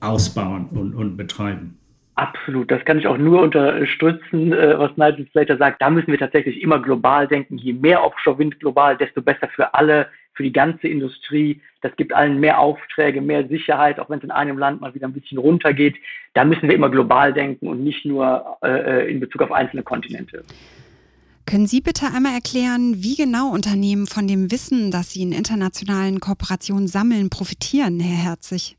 ausbauen 0.00 0.66
und, 0.66 0.94
und 0.94 1.16
betreiben. 1.16 1.78
Absolut, 2.14 2.70
das 2.70 2.84
kann 2.84 2.98
ich 2.98 3.06
auch 3.06 3.16
nur 3.16 3.40
unterstützen, 3.40 4.52
äh, 4.52 4.78
was 4.78 4.96
Nigel 4.96 5.26
Slater 5.30 5.56
sagt. 5.56 5.80
Da 5.80 5.88
müssen 5.88 6.12
wir 6.12 6.18
tatsächlich 6.18 6.60
immer 6.60 6.78
global 6.78 7.26
denken. 7.26 7.56
Je 7.56 7.72
mehr 7.72 8.04
Offshore-Wind 8.04 8.60
global, 8.60 8.96
desto 8.98 9.22
besser 9.22 9.48
für 9.48 9.72
alle, 9.72 10.08
für 10.34 10.42
die 10.42 10.52
ganze 10.52 10.88
Industrie. 10.88 11.60
Das 11.80 11.94
gibt 11.96 12.12
allen 12.12 12.40
mehr 12.40 12.58
Aufträge, 12.58 13.20
mehr 13.20 13.46
Sicherheit, 13.48 13.98
auch 13.98 14.08
wenn 14.08 14.18
es 14.18 14.24
in 14.24 14.30
einem 14.30 14.58
Land 14.58 14.80
mal 14.80 14.94
wieder 14.94 15.06
ein 15.06 15.12
bisschen 15.12 15.38
runtergeht. 15.38 15.96
Da 16.34 16.44
müssen 16.44 16.68
wir 16.68 16.74
immer 16.74 16.90
global 16.90 17.32
denken 17.32 17.68
und 17.68 17.82
nicht 17.82 18.04
nur 18.04 18.58
äh, 18.62 19.10
in 19.10 19.20
Bezug 19.20 19.42
auf 19.42 19.52
einzelne 19.52 19.82
Kontinente. 19.82 20.42
Können 21.44 21.66
Sie 21.66 21.80
bitte 21.80 22.06
einmal 22.06 22.34
erklären, 22.34 23.02
wie 23.02 23.16
genau 23.16 23.50
Unternehmen 23.50 24.06
von 24.06 24.28
dem 24.28 24.50
Wissen, 24.52 24.90
das 24.90 25.10
sie 25.10 25.22
in 25.22 25.32
internationalen 25.32 26.20
Kooperationen 26.20 26.86
sammeln, 26.86 27.30
profitieren, 27.30 27.98
Herr 28.00 28.30
Herzig? 28.30 28.76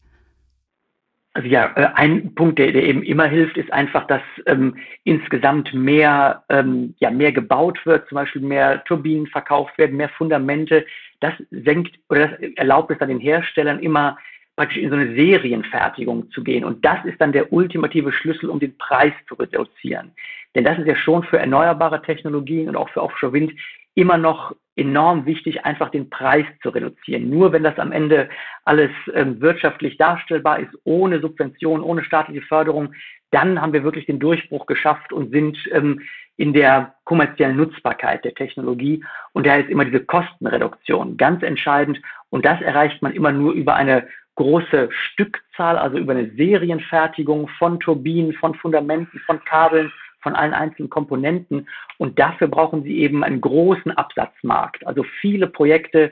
Also 1.35 1.47
ja, 1.47 1.71
äh, 1.75 1.89
ein 1.95 2.35
Punkt, 2.35 2.59
der, 2.59 2.71
der 2.71 2.83
eben 2.83 3.01
immer 3.01 3.25
hilft, 3.25 3.57
ist 3.57 3.73
einfach, 3.73 4.05
dass 4.05 4.21
ähm, 4.45 4.77
insgesamt 5.03 5.73
mehr, 5.73 6.43
ähm, 6.49 6.93
ja, 6.99 7.09
mehr 7.09 7.31
gebaut 7.31 7.83
wird, 7.85 8.07
zum 8.07 8.17
Beispiel 8.17 8.41
mehr 8.41 8.83
Turbinen 8.83 9.27
verkauft 9.27 9.77
werden, 9.77 9.97
mehr 9.97 10.09
Fundamente. 10.09 10.85
Das 11.21 11.33
senkt 11.49 11.97
oder 12.09 12.27
das 12.27 12.39
erlaubt 12.55 12.91
es 12.91 12.99
dann 12.99 13.09
den 13.09 13.19
Herstellern 13.19 13.79
immer 13.79 14.17
praktisch 14.55 14.77
in 14.77 14.89
so 14.89 14.95
eine 14.95 15.15
Serienfertigung 15.15 16.29
zu 16.31 16.43
gehen. 16.43 16.63
Und 16.63 16.85
das 16.85 17.03
ist 17.05 17.19
dann 17.19 17.31
der 17.31 17.51
ultimative 17.51 18.11
Schlüssel, 18.11 18.49
um 18.49 18.59
den 18.59 18.77
Preis 18.77 19.13
zu 19.27 19.33
reduzieren. 19.33 20.11
Denn 20.53 20.63
das 20.63 20.77
ist 20.77 20.85
ja 20.85 20.95
schon 20.95 21.23
für 21.23 21.39
erneuerbare 21.39 22.01
Technologien 22.03 22.69
und 22.69 22.75
auch 22.75 22.89
für 22.89 23.01
Offshore-Wind 23.01 23.53
immer 23.95 24.17
noch 24.17 24.55
enorm 24.75 25.25
wichtig, 25.25 25.65
einfach 25.65 25.89
den 25.89 26.09
Preis 26.09 26.45
zu 26.61 26.69
reduzieren. 26.69 27.29
Nur 27.29 27.51
wenn 27.51 27.63
das 27.63 27.77
am 27.77 27.91
Ende 27.91 28.29
alles 28.65 28.89
ähm, 29.13 29.39
wirtschaftlich 29.39 29.97
darstellbar 29.97 30.59
ist, 30.59 30.71
ohne 30.83 31.19
Subvention, 31.19 31.81
ohne 31.81 32.03
staatliche 32.03 32.41
Förderung, 32.41 32.93
dann 33.31 33.61
haben 33.61 33.73
wir 33.73 33.83
wirklich 33.83 34.05
den 34.05 34.19
Durchbruch 34.19 34.65
geschafft 34.65 35.13
und 35.13 35.31
sind 35.31 35.57
ähm, 35.71 36.01
in 36.37 36.53
der 36.53 36.95
kommerziellen 37.03 37.57
Nutzbarkeit 37.57 38.25
der 38.25 38.33
Technologie. 38.33 39.03
Und 39.33 39.45
daher 39.45 39.61
ist 39.61 39.69
immer 39.69 39.85
diese 39.85 40.03
Kostenreduktion 40.03 41.17
ganz 41.17 41.43
entscheidend. 41.43 42.01
Und 42.29 42.45
das 42.45 42.59
erreicht 42.61 43.01
man 43.03 43.13
immer 43.13 43.31
nur 43.31 43.53
über 43.53 43.75
eine 43.75 44.07
große 44.35 44.89
Stückzahl, 44.91 45.77
also 45.77 45.97
über 45.97 46.13
eine 46.13 46.31
Serienfertigung 46.31 47.47
von 47.59 47.79
Turbinen, 47.79 48.33
von 48.33 48.55
Fundamenten, 48.55 49.19
von 49.19 49.43
Kabeln, 49.45 49.91
von 50.23 50.35
allen 50.35 50.53
einzelnen 50.53 50.89
Komponenten. 50.89 51.67
Und 51.97 52.17
dafür 52.17 52.47
brauchen 52.47 52.83
sie 52.83 52.97
eben 52.99 53.23
einen 53.23 53.41
großen 53.41 53.91
Absatzmarkt, 53.91 54.87
also 54.87 55.03
viele 55.21 55.47
Projekte. 55.47 56.11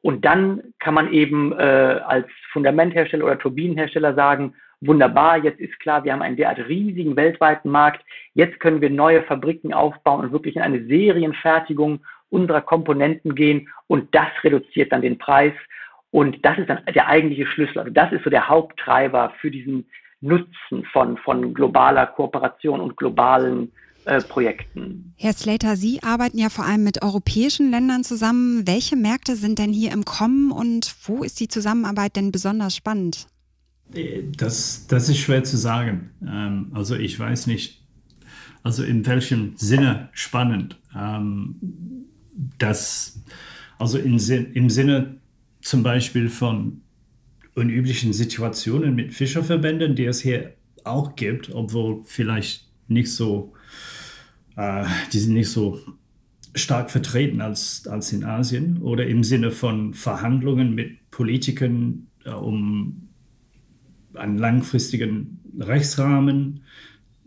Und 0.00 0.24
dann 0.24 0.62
kann 0.78 0.94
man 0.94 1.12
eben 1.12 1.52
äh, 1.52 2.00
als 2.06 2.26
Fundamenthersteller 2.52 3.24
oder 3.24 3.38
Turbinenhersteller 3.38 4.14
sagen, 4.14 4.54
wunderbar, 4.80 5.38
jetzt 5.38 5.60
ist 5.60 5.78
klar, 5.80 6.04
wir 6.04 6.12
haben 6.12 6.22
einen 6.22 6.36
derart 6.36 6.58
riesigen 6.68 7.16
weltweiten 7.16 7.70
Markt, 7.70 8.04
jetzt 8.34 8.60
können 8.60 8.80
wir 8.80 8.90
neue 8.90 9.22
Fabriken 9.22 9.74
aufbauen 9.74 10.24
und 10.24 10.32
wirklich 10.32 10.56
in 10.56 10.62
eine 10.62 10.86
Serienfertigung 10.86 12.00
unserer 12.30 12.60
Komponenten 12.60 13.34
gehen 13.34 13.68
und 13.88 14.14
das 14.14 14.28
reduziert 14.44 14.92
dann 14.92 15.02
den 15.02 15.18
Preis 15.18 15.52
und 16.10 16.44
das 16.44 16.58
ist 16.58 16.68
dann 16.68 16.84
der 16.94 17.08
eigentliche 17.08 17.46
Schlüssel. 17.46 17.78
Also 17.78 17.90
das 17.90 18.12
ist 18.12 18.24
so 18.24 18.30
der 18.30 18.48
Haupttreiber 18.48 19.32
für 19.40 19.50
diesen 19.50 19.88
Nutzen 20.20 20.84
von, 20.92 21.16
von 21.18 21.54
globaler 21.54 22.06
Kooperation 22.06 22.80
und 22.80 22.96
globalen 22.96 23.72
äh, 24.04 24.20
Projekten. 24.22 25.12
Herr 25.16 25.32
Slater, 25.32 25.76
Sie 25.76 26.02
arbeiten 26.02 26.38
ja 26.38 26.48
vor 26.48 26.64
allem 26.64 26.82
mit 26.82 27.02
europäischen 27.02 27.70
Ländern 27.70 28.04
zusammen. 28.04 28.66
Welche 28.66 28.96
Märkte 28.96 29.36
sind 29.36 29.58
denn 29.58 29.72
hier 29.72 29.92
im 29.92 30.04
Kommen 30.04 30.50
und 30.50 30.94
wo 31.04 31.22
ist 31.22 31.38
die 31.40 31.48
Zusammenarbeit 31.48 32.16
denn 32.16 32.32
besonders 32.32 32.74
spannend? 32.74 33.26
Äh, 33.92 34.24
das, 34.36 34.86
das 34.86 35.08
ist 35.08 35.18
schwer 35.18 35.44
zu 35.44 35.56
sagen. 35.56 36.10
Ähm, 36.26 36.72
also 36.74 36.96
ich 36.96 37.18
weiß 37.18 37.46
nicht, 37.46 37.82
also 38.62 38.82
in 38.82 39.06
welchem 39.06 39.56
Sinne 39.56 40.08
spannend. 40.12 40.78
Ähm, 40.96 41.56
das, 42.58 43.22
also 43.78 43.98
in, 43.98 44.18
im 44.18 44.70
Sinne 44.70 45.16
zum 45.60 45.82
Beispiel 45.82 46.28
von 46.28 46.82
unüblichen 47.58 48.12
Situationen 48.12 48.94
mit 48.94 49.12
Fischerverbänden, 49.12 49.94
die 49.94 50.06
es 50.06 50.20
hier 50.20 50.54
auch 50.84 51.16
gibt, 51.16 51.54
obwohl 51.54 52.02
vielleicht 52.04 52.68
nicht 52.86 53.12
so, 53.12 53.52
äh, 54.56 54.84
die 55.12 55.18
sind 55.18 55.34
nicht 55.34 55.50
so 55.50 55.80
stark 56.54 56.90
vertreten 56.90 57.40
als, 57.40 57.86
als 57.86 58.12
in 58.12 58.24
Asien 58.24 58.78
oder 58.80 59.06
im 59.06 59.22
Sinne 59.22 59.50
von 59.50 59.92
Verhandlungen 59.92 60.74
mit 60.74 61.10
Politikern 61.10 62.06
äh, 62.24 62.30
um 62.30 63.08
einen 64.14 64.38
langfristigen 64.38 65.40
Rechtsrahmen 65.58 66.62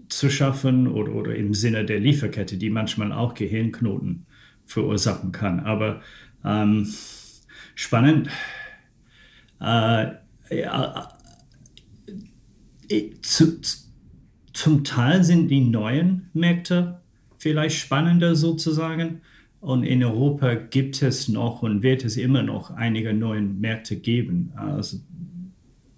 zu 0.10 0.30
schaffen 0.30 0.88
oder, 0.88 1.13
oder 1.13 1.36
im 1.36 1.54
Sinne 1.54 1.86
der 1.86 2.00
Lieferkette, 2.00 2.58
die 2.58 2.70
manchmal 2.70 3.13
auch 3.13 3.34
Gehirnknoten 3.34 4.26
verursachen 4.65 5.32
kann. 5.32 5.62
Aber 5.62 6.02
ähm, 6.44 6.88
spannend. 7.76 8.30
Äh, 9.62 10.12
ja, 10.50 11.17
äh, 12.89 13.12
zu, 13.21 13.62
zum 14.54 14.84
Teil 14.84 15.24
sind 15.24 15.50
die 15.50 15.62
neuen 15.62 16.30
Märkte 16.34 17.02
vielleicht 17.38 17.78
spannender 17.78 18.36
sozusagen. 18.36 19.21
Und 19.60 19.84
in 19.84 20.04
Europa 20.04 20.56
gibt 20.56 21.02
es 21.04 21.28
noch 21.28 21.62
und 21.62 21.84
wird 21.84 22.04
es 22.04 22.17
immer 22.17 22.41
noch 22.41 22.71
einige 22.71 23.13
neue 23.13 23.41
Märkte 23.41 23.95
geben. 23.95 24.52
Also 24.56 24.97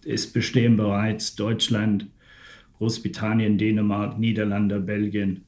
es 0.06 0.32
bestehen 0.32 0.76
bereits 0.76 1.36
Deutschland, 1.36 2.08
Großbritannien, 2.78 3.58
Dänemark, 3.58 4.20
Niederlande, 4.20 4.82
Belgien, 4.82 5.46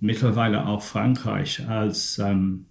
mittlerweile 0.00 0.66
auch 0.66 0.82
Frankreich 0.82 1.68
als 1.68 2.18
ähm, 2.18 2.66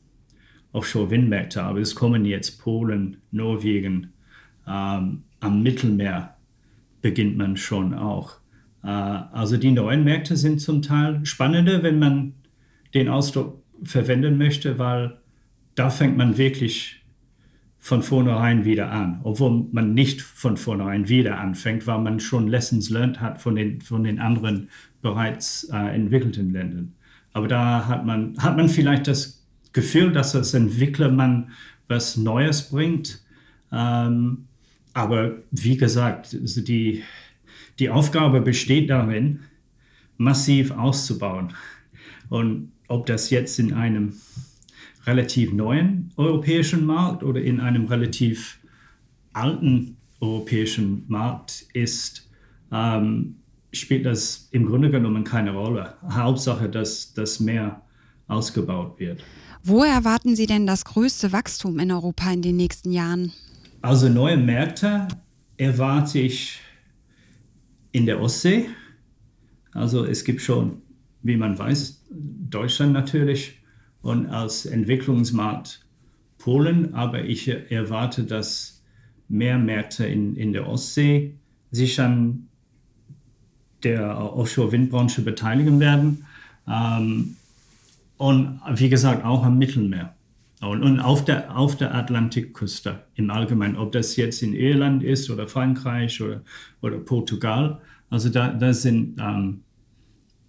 Offshore-Windmärkte. 0.73 1.63
Aber 1.63 1.79
es 1.79 1.95
kommen 1.95 2.25
jetzt 2.25 2.61
Polen, 2.61 3.17
Norwegen, 3.31 4.11
ähm, 4.67 5.23
am 5.39 5.63
Mittelmeer 5.63 6.35
beginnt 7.01 7.37
man 7.37 7.57
schon 7.57 7.93
auch. 7.93 8.37
Äh, 8.83 8.87
also 8.87 9.57
die 9.57 9.71
neuen 9.71 10.03
Märkte 10.03 10.35
sind 10.35 10.59
zum 10.59 10.81
Teil 10.81 11.25
spannender, 11.25 11.83
wenn 11.83 11.99
man 11.99 12.33
den 12.93 13.09
Ausdruck 13.09 13.63
verwenden 13.83 14.37
möchte, 14.37 14.79
weil 14.79 15.19
da 15.75 15.89
fängt 15.89 16.17
man 16.17 16.37
wirklich 16.37 17.03
von 17.77 18.01
vornherein 18.01 18.65
wieder 18.65 18.91
an, 18.91 19.21
obwohl 19.23 19.67
man 19.71 19.93
nicht 19.93 20.21
von 20.21 20.57
vornherein 20.57 21.07
wieder 21.07 21.39
anfängt, 21.39 21.87
weil 21.87 21.99
man 21.99 22.19
schon 22.19 22.47
Lessons 22.47 22.89
learned 22.89 23.21
hat 23.21 23.41
von 23.41 23.55
den, 23.55 23.81
von 23.81 24.03
den 24.03 24.19
anderen 24.19 24.69
bereits 25.01 25.69
äh, 25.71 25.95
entwickelten 25.95 26.51
Ländern. 26.51 26.93
Aber 27.33 27.47
da 27.47 27.87
hat 27.87 28.05
man, 28.05 28.35
hat 28.39 28.57
man 28.57 28.67
vielleicht 28.67 29.07
das 29.07 29.47
Gefühl, 29.71 30.11
dass 30.11 30.35
als 30.35 30.53
Entwickler 30.53 31.11
man 31.11 31.51
was 31.87 32.17
Neues 32.17 32.69
bringt. 32.69 33.23
Ähm, 33.71 34.47
aber 34.97 35.43
wie 35.51 35.77
gesagt, 35.77 36.33
also 36.33 36.59
die, 36.59 37.03
die 37.77 37.91
Aufgabe 37.91 38.41
besteht 38.41 38.89
darin, 38.89 39.41
massiv 40.17 40.71
auszubauen. 40.71 41.53
Und 42.29 42.71
ob 42.87 43.05
das 43.05 43.29
jetzt 43.29 43.59
in 43.59 43.73
einem 43.73 44.13
relativ 45.05 45.53
neuen 45.53 46.11
europäischen 46.17 46.83
Markt 46.87 47.21
oder 47.21 47.39
in 47.39 47.59
einem 47.59 47.85
relativ 47.85 48.57
alten 49.33 49.97
europäischen 50.19 51.03
Markt 51.07 51.67
ist, 51.73 52.27
ähm, 52.71 53.35
spielt 53.71 54.03
das 54.03 54.47
im 54.49 54.65
Grunde 54.65 54.89
genommen 54.89 55.23
keine 55.23 55.51
Rolle. 55.51 55.93
Hauptsache, 56.09 56.69
dass 56.69 57.13
das 57.13 57.39
mehr 57.39 57.83
ausgebaut 58.27 58.99
wird. 58.99 59.23
Wo 59.63 59.83
erwarten 59.83 60.35
Sie 60.35 60.47
denn 60.47 60.65
das 60.65 60.85
größte 60.85 61.31
Wachstum 61.31 61.77
in 61.77 61.91
Europa 61.91 62.31
in 62.31 62.41
den 62.41 62.57
nächsten 62.57 62.91
Jahren? 62.91 63.31
Also 63.81 64.09
neue 64.09 64.37
Märkte 64.37 65.07
erwarte 65.57 66.19
ich 66.19 66.59
in 67.91 68.05
der 68.05 68.21
Ostsee. 68.21 68.69
Also 69.71 70.05
es 70.05 70.23
gibt 70.23 70.41
schon, 70.41 70.81
wie 71.21 71.37
man 71.37 71.57
weiß, 71.57 72.03
Deutschland 72.09 72.93
natürlich 72.93 73.59
und 74.01 74.27
als 74.27 74.65
Entwicklungsmarkt 74.65 75.85
Polen, 76.37 76.93
aber 76.93 77.23
ich 77.23 77.47
erwarte, 77.47 78.23
dass 78.23 78.81
mehr 79.27 79.57
Märkte 79.57 80.05
in, 80.05 80.35
in 80.35 80.53
der 80.53 80.67
Ostsee 80.67 81.35
sich 81.71 81.99
an 81.99 82.47
der 83.83 84.17
Offshore-Windbranche 84.17 85.21
beteiligen 85.21 85.79
werden. 85.79 86.25
Ähm, 86.67 87.35
und 88.17 88.59
wie 88.75 88.89
gesagt, 88.89 89.23
auch 89.23 89.43
am 89.43 89.57
Mittelmeer. 89.57 90.15
Und, 90.61 90.81
und 90.81 90.99
auf, 90.99 91.23
der, 91.23 91.55
auf 91.55 91.75
der 91.75 91.93
Atlantikküste 91.93 93.03
im 93.15 93.29
Allgemeinen, 93.29 93.75
ob 93.75 93.91
das 93.91 94.15
jetzt 94.15 94.41
in 94.41 94.53
Irland 94.53 95.03
ist 95.03 95.29
oder 95.29 95.47
Frankreich 95.47 96.19
oder, 96.21 96.41
oder 96.81 96.97
Portugal. 96.97 97.79
Also 98.09 98.29
da, 98.29 98.49
da, 98.49 98.73
sind, 98.73 99.19
ähm, 99.19 99.61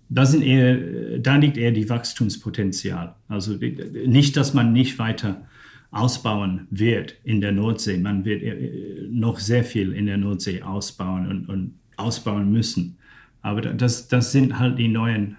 da, 0.09 0.25
sind 0.25 0.43
eher, 0.43 1.19
da 1.19 1.37
liegt 1.37 1.59
eher 1.59 1.73
die 1.73 1.91
Wachstumspotenzial. 1.91 3.17
Also 3.29 3.59
nicht, 4.07 4.37
dass 4.39 4.55
man 4.55 4.73
nicht 4.73 4.99
weiter 4.99 5.47
ausbauen 5.91 6.67
wird 6.71 7.17
in 7.25 7.43
der 7.43 7.53
Nordsee. 7.53 7.99
Man 7.99 8.25
wird 8.25 8.43
äh, 8.43 9.09
noch 9.11 9.39
sehr 9.39 9.65
viel 9.65 9.93
in 9.93 10.07
der 10.07 10.17
Nordsee 10.17 10.63
ausbauen 10.63 11.27
und, 11.27 11.49
und 11.49 11.75
ausbauen 11.97 12.51
müssen. 12.51 12.97
Aber 13.43 13.61
das, 13.61 14.09
das 14.09 14.33
sind 14.33 14.59
halt 14.59 14.79
die 14.79 14.89
neuen, 14.89 15.37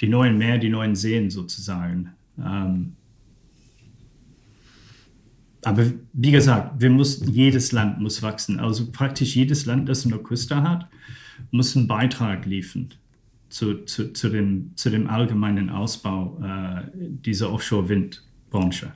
die 0.00 0.08
neuen 0.08 0.36
Meer, 0.36 0.58
die 0.58 0.68
neuen 0.68 0.96
Seen 0.96 1.30
sozusagen. 1.30 2.10
Ähm, 2.38 2.94
aber 5.64 5.86
wie 6.12 6.30
gesagt, 6.30 6.80
wir 6.80 6.90
müssen, 6.90 7.32
jedes 7.32 7.72
Land 7.72 8.00
muss 8.00 8.22
wachsen. 8.22 8.58
Also 8.58 8.90
praktisch 8.90 9.36
jedes 9.36 9.66
Land, 9.66 9.88
das 9.88 10.04
eine 10.04 10.18
Küste 10.18 10.62
hat, 10.62 10.88
muss 11.50 11.76
einen 11.76 11.86
Beitrag 11.86 12.46
liefern 12.46 12.92
zu, 13.48 13.84
zu, 13.84 14.12
zu, 14.12 14.28
dem, 14.28 14.72
zu 14.76 14.90
dem 14.90 15.08
allgemeinen 15.08 15.70
Ausbau 15.70 16.40
äh, 16.42 16.82
dieser 16.96 17.52
Offshore-Windbranche. 17.52 18.92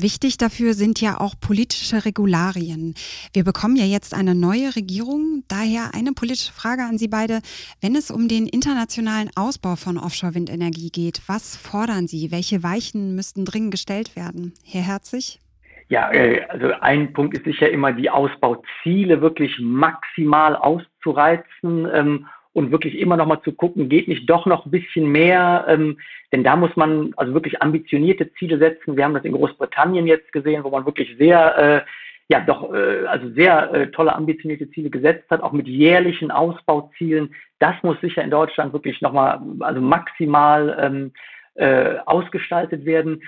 Wichtig 0.00 0.38
dafür 0.38 0.74
sind 0.74 1.00
ja 1.00 1.20
auch 1.20 1.34
politische 1.40 2.04
Regularien. 2.04 2.94
Wir 3.32 3.42
bekommen 3.42 3.74
ja 3.74 3.84
jetzt 3.84 4.14
eine 4.14 4.36
neue 4.36 4.76
Regierung. 4.76 5.42
Daher 5.48 5.92
eine 5.92 6.12
politische 6.12 6.52
Frage 6.52 6.84
an 6.84 6.98
Sie 6.98 7.08
beide. 7.08 7.40
Wenn 7.80 7.96
es 7.96 8.12
um 8.12 8.28
den 8.28 8.46
internationalen 8.46 9.28
Ausbau 9.34 9.74
von 9.74 9.98
Offshore-Windenergie 9.98 10.90
geht, 10.90 11.22
was 11.26 11.56
fordern 11.56 12.06
Sie? 12.06 12.30
Welche 12.30 12.62
Weichen 12.62 13.16
müssten 13.16 13.44
dringend 13.44 13.72
gestellt 13.72 14.14
werden? 14.14 14.52
Herr 14.62 14.82
Herzig? 14.82 15.40
Ja, 15.88 16.12
äh, 16.12 16.42
also 16.48 16.70
ein 16.80 17.12
Punkt 17.12 17.36
ist 17.36 17.44
sicher 17.44 17.70
immer, 17.70 17.92
die 17.92 18.10
Ausbauziele 18.10 19.22
wirklich 19.22 19.58
maximal 19.58 20.54
auszureizen 20.54 21.88
ähm, 21.92 22.26
und 22.52 22.70
wirklich 22.70 22.98
immer 22.98 23.16
noch 23.16 23.26
mal 23.26 23.40
zu 23.42 23.52
gucken, 23.52 23.88
geht 23.88 24.08
nicht 24.08 24.28
doch 24.28 24.44
noch 24.44 24.66
ein 24.66 24.70
bisschen 24.70 25.10
mehr, 25.10 25.64
ähm, 25.68 25.98
denn 26.32 26.44
da 26.44 26.56
muss 26.56 26.74
man 26.76 27.14
also 27.16 27.32
wirklich 27.32 27.62
ambitionierte 27.62 28.30
Ziele 28.34 28.58
setzen. 28.58 28.96
Wir 28.96 29.04
haben 29.04 29.14
das 29.14 29.24
in 29.24 29.32
Großbritannien 29.32 30.06
jetzt 30.06 30.30
gesehen, 30.32 30.62
wo 30.62 30.70
man 30.70 30.84
wirklich 30.84 31.16
sehr, 31.16 31.58
äh, 31.58 31.80
ja 32.28 32.40
doch, 32.40 32.74
äh, 32.74 33.06
also 33.06 33.30
sehr 33.30 33.72
äh, 33.72 33.90
tolle 33.90 34.14
ambitionierte 34.14 34.70
Ziele 34.70 34.90
gesetzt 34.90 35.30
hat, 35.30 35.40
auch 35.40 35.52
mit 35.52 35.66
jährlichen 35.66 36.30
Ausbauzielen. 36.30 37.34
Das 37.60 37.74
muss 37.82 37.98
sicher 38.02 38.22
in 38.22 38.30
Deutschland 38.30 38.74
wirklich 38.74 39.00
noch 39.00 39.14
mal, 39.14 39.40
also 39.60 39.80
maximal 39.80 40.76
ähm, 40.78 41.12
äh, 41.54 41.96
ausgestaltet 42.04 42.84
werden. 42.84 43.22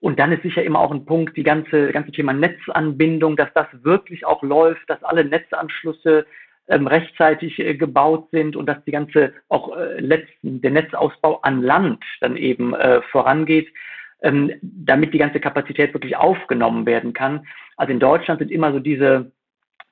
Und 0.00 0.18
dann 0.18 0.32
ist 0.32 0.42
sicher 0.42 0.62
immer 0.62 0.80
auch 0.80 0.92
ein 0.92 1.04
Punkt, 1.04 1.36
die 1.36 1.42
ganze, 1.42 1.92
ganze 1.92 2.10
Thema 2.10 2.32
Netzanbindung, 2.32 3.36
dass 3.36 3.52
das 3.54 3.66
wirklich 3.82 4.24
auch 4.24 4.42
läuft, 4.42 4.88
dass 4.88 5.02
alle 5.04 5.24
Netzanschlüsse 5.24 6.26
ähm, 6.68 6.86
rechtzeitig 6.86 7.58
äh, 7.58 7.74
gebaut 7.74 8.28
sind 8.30 8.56
und 8.56 8.66
dass 8.66 8.82
die 8.84 8.92
ganze 8.92 9.34
auch 9.48 9.76
äh, 9.76 10.00
letzten, 10.00 10.62
der 10.62 10.70
Netzausbau 10.70 11.40
an 11.42 11.62
Land 11.62 12.02
dann 12.20 12.36
eben 12.36 12.74
äh, 12.74 13.02
vorangeht, 13.10 13.68
ähm, 14.22 14.52
damit 14.62 15.12
die 15.12 15.18
ganze 15.18 15.40
Kapazität 15.40 15.92
wirklich 15.92 16.16
aufgenommen 16.16 16.86
werden 16.86 17.12
kann. 17.12 17.46
Also 17.76 17.92
in 17.92 18.00
Deutschland 18.00 18.38
sind 18.38 18.50
immer 18.50 18.72
so 18.72 18.78
diese, 18.78 19.32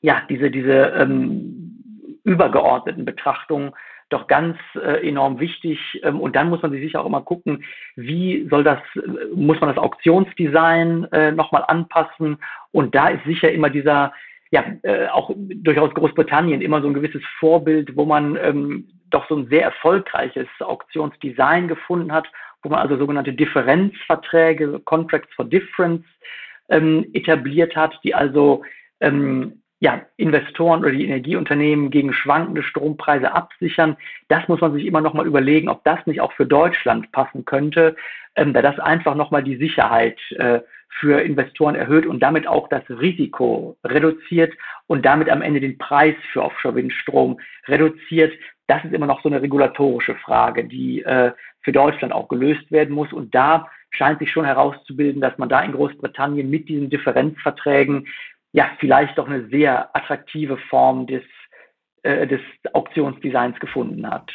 ja, 0.00 0.22
diese, 0.28 0.50
diese 0.50 0.94
ähm, 0.98 2.20
übergeordneten 2.24 3.04
Betrachtungen 3.04 3.72
doch 4.08 4.26
ganz 4.26 4.56
äh, 4.74 5.06
enorm 5.06 5.40
wichtig. 5.40 5.78
Ähm, 6.02 6.20
und 6.20 6.36
dann 6.36 6.48
muss 6.48 6.62
man 6.62 6.70
sich 6.70 6.80
sicher 6.80 7.00
auch 7.00 7.06
immer 7.06 7.22
gucken, 7.22 7.64
wie 7.96 8.46
soll 8.50 8.64
das, 8.64 8.78
äh, 8.96 9.34
muss 9.34 9.60
man 9.60 9.68
das 9.68 9.78
Auktionsdesign 9.78 11.04
äh, 11.12 11.32
nochmal 11.32 11.64
anpassen. 11.68 12.38
Und 12.72 12.94
da 12.94 13.08
ist 13.08 13.24
sicher 13.24 13.50
immer 13.52 13.70
dieser, 13.70 14.12
ja, 14.50 14.64
äh, 14.82 15.08
auch 15.08 15.30
durchaus 15.36 15.92
Großbritannien 15.94 16.62
immer 16.62 16.80
so 16.80 16.88
ein 16.88 16.94
gewisses 16.94 17.22
Vorbild, 17.38 17.96
wo 17.96 18.04
man 18.04 18.36
ähm, 18.36 18.88
doch 19.10 19.28
so 19.28 19.36
ein 19.36 19.48
sehr 19.48 19.62
erfolgreiches 19.62 20.48
Auktionsdesign 20.60 21.68
gefunden 21.68 22.12
hat, 22.12 22.26
wo 22.62 22.70
man 22.70 22.80
also 22.80 22.96
sogenannte 22.96 23.32
Differenzverträge, 23.32 24.80
Contracts 24.84 25.32
for 25.34 25.44
Difference, 25.44 26.04
ähm, 26.68 27.06
etabliert 27.12 27.76
hat, 27.76 27.98
die 28.04 28.14
also 28.14 28.62
ähm, 29.00 29.62
ja, 29.80 30.02
Investoren 30.16 30.80
oder 30.80 30.90
die 30.90 31.04
Energieunternehmen 31.04 31.90
gegen 31.90 32.12
schwankende 32.12 32.62
Strompreise 32.62 33.32
absichern. 33.32 33.96
Das 34.28 34.48
muss 34.48 34.60
man 34.60 34.72
sich 34.72 34.84
immer 34.84 35.00
noch 35.00 35.14
mal 35.14 35.26
überlegen, 35.26 35.68
ob 35.68 35.84
das 35.84 36.04
nicht 36.06 36.20
auch 36.20 36.32
für 36.32 36.46
Deutschland 36.46 37.12
passen 37.12 37.44
könnte, 37.44 37.94
ähm, 38.34 38.52
da 38.52 38.62
das 38.62 38.78
einfach 38.80 39.14
noch 39.14 39.30
mal 39.30 39.42
die 39.42 39.56
Sicherheit 39.56 40.18
äh, 40.32 40.60
für 41.00 41.20
Investoren 41.20 41.76
erhöht 41.76 42.06
und 42.06 42.20
damit 42.20 42.48
auch 42.48 42.68
das 42.68 42.82
Risiko 42.88 43.76
reduziert 43.84 44.52
und 44.88 45.04
damit 45.06 45.30
am 45.30 45.42
Ende 45.42 45.60
den 45.60 45.78
Preis 45.78 46.16
für 46.32 46.42
Offshore-Windstrom 46.42 47.38
reduziert. 47.68 48.32
Das 48.66 48.84
ist 48.84 48.92
immer 48.92 49.06
noch 49.06 49.22
so 49.22 49.28
eine 49.28 49.40
regulatorische 49.40 50.16
Frage, 50.16 50.64
die 50.64 51.02
äh, 51.04 51.32
für 51.60 51.72
Deutschland 51.72 52.12
auch 52.12 52.28
gelöst 52.28 52.70
werden 52.72 52.94
muss. 52.94 53.12
Und 53.12 53.34
da 53.34 53.68
scheint 53.90 54.18
sich 54.18 54.32
schon 54.32 54.44
herauszubilden, 54.44 55.20
dass 55.20 55.38
man 55.38 55.48
da 55.48 55.60
in 55.62 55.72
Großbritannien 55.72 56.50
mit 56.50 56.68
diesen 56.68 56.90
Differenzverträgen 56.90 58.08
ja 58.52 58.70
vielleicht 58.78 59.18
doch 59.18 59.28
eine 59.28 59.48
sehr 59.48 59.94
attraktive 59.94 60.58
Form 60.70 61.06
des, 61.06 61.22
äh, 62.02 62.26
des 62.26 62.40
Auktionsdesigns 62.72 63.58
gefunden 63.60 64.08
hat. 64.08 64.30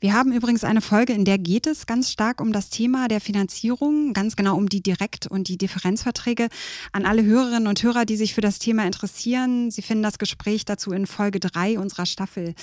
Wir 0.00 0.14
haben 0.14 0.32
übrigens 0.32 0.62
eine 0.62 0.80
Folge, 0.80 1.12
in 1.12 1.24
der 1.24 1.38
geht 1.38 1.66
es 1.66 1.84
ganz 1.84 2.12
stark 2.12 2.40
um 2.40 2.52
das 2.52 2.70
Thema 2.70 3.08
der 3.08 3.20
Finanzierung, 3.20 4.12
ganz 4.12 4.36
genau 4.36 4.56
um 4.56 4.68
die 4.68 4.80
Direkt- 4.80 5.26
und 5.26 5.48
die 5.48 5.58
Differenzverträge. 5.58 6.46
An 6.92 7.04
alle 7.04 7.24
Hörerinnen 7.24 7.66
und 7.66 7.82
Hörer, 7.82 8.04
die 8.04 8.14
sich 8.14 8.32
für 8.32 8.40
das 8.40 8.60
Thema 8.60 8.86
interessieren, 8.86 9.72
Sie 9.72 9.82
finden 9.82 10.04
das 10.04 10.18
Gespräch 10.18 10.64
dazu 10.64 10.92
in 10.92 11.06
Folge 11.06 11.40
3 11.40 11.80
unserer 11.80 12.06
Staffel. 12.06 12.54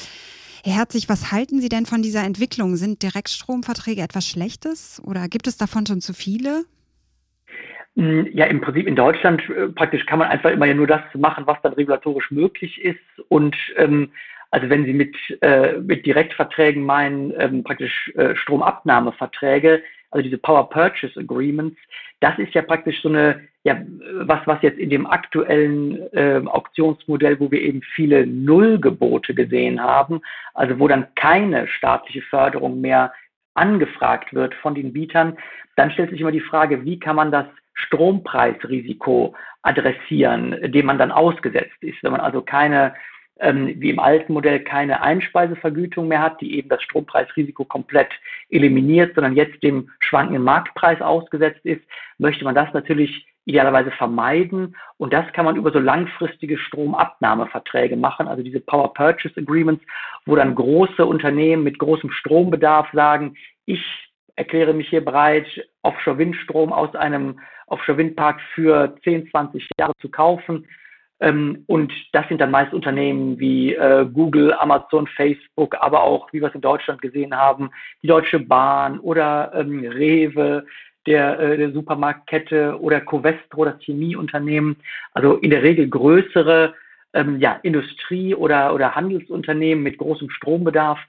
Herr 0.64 0.76
Herzig, 0.76 1.10
was 1.10 1.34
halten 1.34 1.60
Sie 1.60 1.68
denn 1.68 1.86
von 1.86 2.02
dieser 2.02 2.24
Entwicklung? 2.24 2.78
Sind 2.78 3.04
Direktstromverträge 3.04 4.02
etwas 4.02 4.26
Schlechtes 4.26 5.02
oder 5.04 5.28
gibt 5.28 5.48
es 5.48 5.58
davon 5.58 5.86
schon 5.86 6.00
zu 6.00 6.14
viele? 6.14 6.64
Hm, 7.96 8.28
ja, 8.34 8.46
im 8.46 8.62
Prinzip 8.62 8.88
in 8.88 8.96
Deutschland 8.96 9.42
äh, 9.50 9.68
praktisch 9.70 10.06
kann 10.06 10.20
man 10.20 10.30
einfach 10.30 10.52
immer 10.52 10.66
ja 10.66 10.74
nur 10.74 10.88
das 10.88 11.02
machen, 11.14 11.48
was 11.48 11.62
dann 11.64 11.74
regulatorisch 11.74 12.32
möglich 12.32 12.84
ist. 12.84 13.00
Und 13.30 13.56
ähm, 13.78 14.12
also 14.52 14.70
wenn 14.70 14.86
Sie 14.86 14.94
mit, 14.94 15.16
äh, 15.42 15.80
mit 15.80 16.06
Direktverträgen 16.06 16.84
meinen, 16.84 17.34
ähm, 17.38 17.64
praktisch 17.64 18.12
äh, 18.16 18.36
Stromabnahmeverträge, 18.36 19.82
also 20.12 20.24
diese 20.24 20.38
Power 20.38 20.70
Purchase 20.70 21.20
Agreements, 21.20 21.78
das 22.20 22.38
ist 22.40 22.54
ja 22.54 22.62
praktisch 22.62 23.02
so 23.02 23.10
eine 23.10 23.42
ja, 23.66 23.82
was, 24.14 24.46
was 24.46 24.62
jetzt 24.62 24.78
in 24.78 24.92
dem 24.92 25.08
aktuellen 25.08 26.14
äh, 26.14 26.40
Auktionsmodell, 26.46 27.40
wo 27.40 27.50
wir 27.50 27.62
eben 27.62 27.82
viele 27.96 28.28
Nullgebote 28.28 29.34
gesehen 29.34 29.82
haben, 29.82 30.22
also 30.54 30.78
wo 30.80 30.88
dann 30.88 31.08
keine 31.16 31.68
staatliche 31.68 32.22
Förderung 32.22 32.80
mehr 32.80 33.12
angefragt 33.56 34.36
wird 34.36 34.54
von 34.54 34.76
den 34.76 34.94
Bietern, 34.94 35.36
dann 35.78 35.90
stellt 35.90 36.12
sich 36.12 36.22
immer 36.22 36.32
die 36.32 36.42
Frage, 36.42 36.86
wie 36.86 37.00
kann 37.00 37.16
man 37.16 37.32
das 37.32 37.48
Strompreisrisiko 37.76 39.36
adressieren, 39.62 40.72
dem 40.72 40.86
man 40.86 40.98
dann 40.98 41.12
ausgesetzt 41.12 41.78
ist. 41.82 42.02
Wenn 42.02 42.12
man 42.12 42.22
also 42.22 42.42
keine, 42.42 42.96
ähm, 43.40 43.74
wie 43.78 43.90
im 43.90 44.00
alten 44.00 44.34
Modell, 44.34 44.62
keine 44.62 45.02
Einspeisevergütung 45.02 46.08
mehr 46.08 46.22
hat, 46.22 46.42
die 46.42 46.58
eben 46.58 46.70
das 46.70 46.82
Strompreisrisiko 46.84 47.66
komplett 47.66 48.10
eliminiert, 48.50 49.16
sondern 49.16 49.36
jetzt 49.36 49.62
dem 49.62 49.90
schwankenden 50.00 50.44
Marktpreis 50.44 51.02
ausgesetzt 51.02 51.66
ist, 51.66 51.82
möchte 52.18 52.46
man 52.46 52.56
das 52.56 52.74
natürlich 52.74 53.26
idealerweise 53.46 53.92
vermeiden. 53.92 54.76
Und 54.98 55.14
das 55.14 55.32
kann 55.34 55.46
man 55.46 55.56
über 55.56 55.72
so 55.72 55.80
langfristige 55.80 56.58
Stromabnahmeverträge 56.58 57.96
machen, 57.96 58.28
also 58.28 58.42
diese 58.42 58.60
Power 58.60 58.94
Purchase 58.94 59.40
Agreements, 59.40 59.84
wo 60.26 60.36
dann 60.36 60.56
große 60.56 61.06
Unternehmen 61.06 61.64
mit 61.64 61.78
großem 61.78 62.12
Strombedarf 62.12 62.88
sagen, 62.94 63.36
ich 63.66 64.05
erkläre 64.36 64.74
mich 64.74 64.90
hier 64.90 65.04
bereit, 65.04 65.48
Offshore-Windstrom 65.84 66.74
aus 66.74 66.94
einem 66.96 67.40
Offshore-Windpark 67.68 68.42
für 68.54 68.96
10, 69.04 69.30
20 69.32 69.68
Jahre 69.80 69.94
zu 70.00 70.10
kaufen. 70.10 70.68
Ähm, 71.22 71.64
und 71.68 71.94
das 72.12 72.28
sind 72.28 72.42
dann 72.42 72.52
meist 72.52 72.74
Unternehmen 72.74 73.40
wie 73.40 73.74
äh, 73.74 74.06
Google, 74.06 74.54
Amazon, 74.54 75.08
Facebook, 75.08 75.76
aber 75.80 76.04
auch, 76.04 76.32
wie 76.34 76.42
wir 76.42 76.50
es 76.50 76.56
in 76.56 76.62
Deutschland 76.62 77.02
gesehen 77.02 77.36
haben, 77.36 77.70
die 78.04 78.08
Deutsche 78.08 78.40
Bahn 78.40 79.00
oder 79.00 79.52
ähm, 79.56 79.86
Rewe, 79.86 80.66
der, 81.08 81.40
äh, 81.40 81.58
der 81.58 81.72
Supermarktkette 81.72 82.80
oder 82.80 83.00
Covestro, 83.00 83.66
das 83.66 83.82
Chemieunternehmen. 83.82 84.76
Also 85.14 85.36
in 85.36 85.52
der 85.52 85.64
Regel 85.64 85.88
größere 85.88 86.74
ähm, 87.14 87.40
ja, 87.40 87.60
Industrie- 87.64 88.36
oder, 88.36 88.74
oder 88.74 88.94
Handelsunternehmen 88.94 89.84
mit 89.84 89.98
großem 89.98 90.30
Strombedarf 90.30 91.00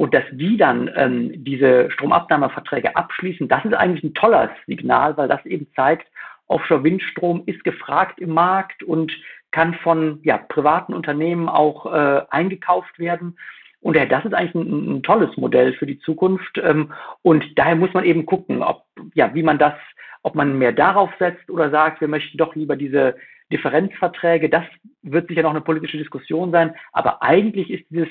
und 0.00 0.14
dass 0.14 0.24
die 0.32 0.56
dann 0.56 0.90
ähm, 0.96 1.44
diese 1.44 1.90
Stromabnahmeverträge 1.90 2.96
abschließen, 2.96 3.48
das 3.48 3.62
ist 3.66 3.74
eigentlich 3.74 4.02
ein 4.02 4.14
tolles 4.14 4.48
Signal, 4.66 5.14
weil 5.18 5.28
das 5.28 5.44
eben 5.44 5.66
zeigt, 5.76 6.06
Offshore-Windstrom 6.46 7.42
ist 7.44 7.62
gefragt 7.64 8.18
im 8.18 8.30
Markt 8.30 8.82
und 8.82 9.12
kann 9.50 9.74
von 9.74 10.20
ja, 10.22 10.38
privaten 10.38 10.94
Unternehmen 10.94 11.50
auch 11.50 11.84
äh, 11.84 12.22
eingekauft 12.30 12.98
werden. 12.98 13.36
Und 13.80 13.94
ja, 13.94 14.06
das 14.06 14.24
ist 14.24 14.32
eigentlich 14.32 14.54
ein, 14.54 14.96
ein 14.96 15.02
tolles 15.02 15.36
Modell 15.36 15.74
für 15.74 15.86
die 15.86 15.98
Zukunft. 15.98 16.56
Ähm, 16.56 16.94
und 17.20 17.58
daher 17.58 17.76
muss 17.76 17.92
man 17.92 18.04
eben 18.04 18.24
gucken, 18.24 18.62
ob, 18.62 18.86
ja, 19.12 19.34
wie 19.34 19.42
man 19.42 19.58
das, 19.58 19.74
ob 20.22 20.34
man 20.34 20.56
mehr 20.56 20.72
darauf 20.72 21.10
setzt 21.18 21.50
oder 21.50 21.68
sagt, 21.68 22.00
wir 22.00 22.08
möchten 22.08 22.38
doch 22.38 22.54
lieber 22.54 22.76
diese 22.76 23.16
Differenzverträge. 23.52 24.48
Das 24.48 24.64
wird 25.02 25.28
sicher 25.28 25.42
noch 25.42 25.50
eine 25.50 25.60
politische 25.60 25.98
Diskussion 25.98 26.52
sein. 26.52 26.74
Aber 26.92 27.22
eigentlich 27.22 27.68
ist 27.68 27.84
dieses 27.90 28.08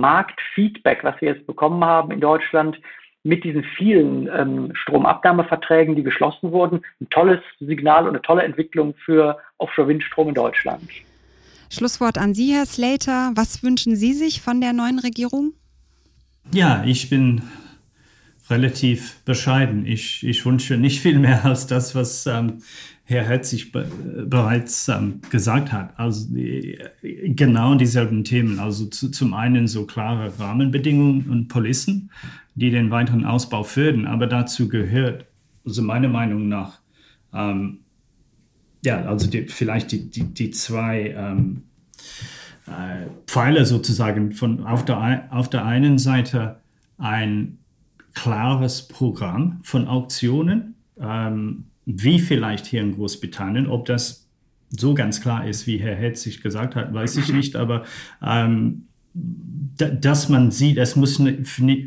Marktfeedback, 0.00 1.04
was 1.04 1.20
wir 1.20 1.34
jetzt 1.34 1.46
bekommen 1.46 1.84
haben 1.84 2.10
in 2.10 2.20
Deutschland 2.20 2.80
mit 3.22 3.44
diesen 3.44 3.64
vielen 3.76 4.28
ähm, 4.28 4.72
Stromabnahmeverträgen, 4.74 5.94
die 5.94 6.02
geschlossen 6.02 6.52
wurden, 6.52 6.80
ein 7.00 7.08
tolles 7.10 7.40
Signal 7.58 8.04
und 8.04 8.10
eine 8.10 8.22
tolle 8.22 8.42
Entwicklung 8.42 8.94
für 9.04 9.38
Offshore-Windstrom 9.58 10.28
in 10.28 10.34
Deutschland. 10.34 10.82
Schlusswort 11.70 12.18
an 12.18 12.34
Sie, 12.34 12.52
Herr 12.52 12.66
Slater. 12.66 13.32
Was 13.34 13.62
wünschen 13.62 13.94
Sie 13.94 14.14
sich 14.14 14.40
von 14.40 14.60
der 14.60 14.72
neuen 14.72 14.98
Regierung? 14.98 15.52
Ja, 16.52 16.82
ich 16.84 17.10
bin 17.10 17.42
relativ 18.50 19.20
bescheiden. 19.24 19.86
Ich, 19.86 20.26
ich 20.26 20.44
wünsche 20.44 20.76
nicht 20.76 21.00
viel 21.00 21.18
mehr 21.18 21.44
als 21.44 21.66
das, 21.66 21.94
was 21.94 22.26
ähm, 22.26 22.58
Herr 23.04 23.24
Herzig 23.24 23.72
be 23.72 23.90
bereits 24.26 24.88
ähm, 24.88 25.20
gesagt 25.30 25.72
hat. 25.72 25.98
Also 25.98 26.32
die, 26.32 26.78
genau 27.02 27.74
dieselben 27.74 28.24
Themen. 28.24 28.58
Also 28.60 28.86
zu, 28.86 29.10
zum 29.10 29.34
einen 29.34 29.66
so 29.66 29.86
klare 29.86 30.32
Rahmenbedingungen 30.38 31.28
und 31.28 31.48
Policen, 31.48 32.10
die 32.54 32.70
den 32.70 32.90
weiteren 32.90 33.24
Ausbau 33.24 33.64
fördern. 33.64 34.06
Aber 34.06 34.26
dazu 34.26 34.68
gehört, 34.68 35.26
also 35.64 35.82
meiner 35.82 36.08
Meinung 36.08 36.48
nach, 36.48 36.80
ähm, 37.32 37.78
ja, 38.84 39.04
also 39.04 39.28
die, 39.28 39.46
vielleicht 39.48 39.92
die, 39.92 40.10
die, 40.10 40.24
die 40.24 40.50
zwei 40.50 41.14
ähm, 41.16 41.62
äh, 42.66 43.06
Pfeiler 43.26 43.64
sozusagen 43.64 44.32
von 44.32 44.64
auf 44.64 44.84
der, 44.84 45.28
auf 45.30 45.50
der 45.50 45.64
einen 45.64 45.98
Seite 45.98 46.60
ein 46.96 47.59
klares 48.14 48.88
Programm 48.88 49.60
von 49.62 49.86
Auktionen, 49.86 50.74
ähm, 51.00 51.64
wie 51.86 52.18
vielleicht 52.18 52.66
hier 52.66 52.82
in 52.82 52.94
Großbritannien, 52.94 53.66
ob 53.66 53.86
das 53.86 54.28
so 54.70 54.94
ganz 54.94 55.20
klar 55.20 55.46
ist, 55.46 55.66
wie 55.66 55.78
Herr 55.78 55.96
Hetzig 55.96 56.42
gesagt 56.42 56.76
hat, 56.76 56.92
weiß 56.94 57.16
ich 57.16 57.32
nicht, 57.32 57.56
aber 57.56 57.84
ähm, 58.22 58.86
dass 59.12 60.28
man 60.28 60.50
sieht, 60.50 60.78
es 60.78 60.94
muss 60.94 61.20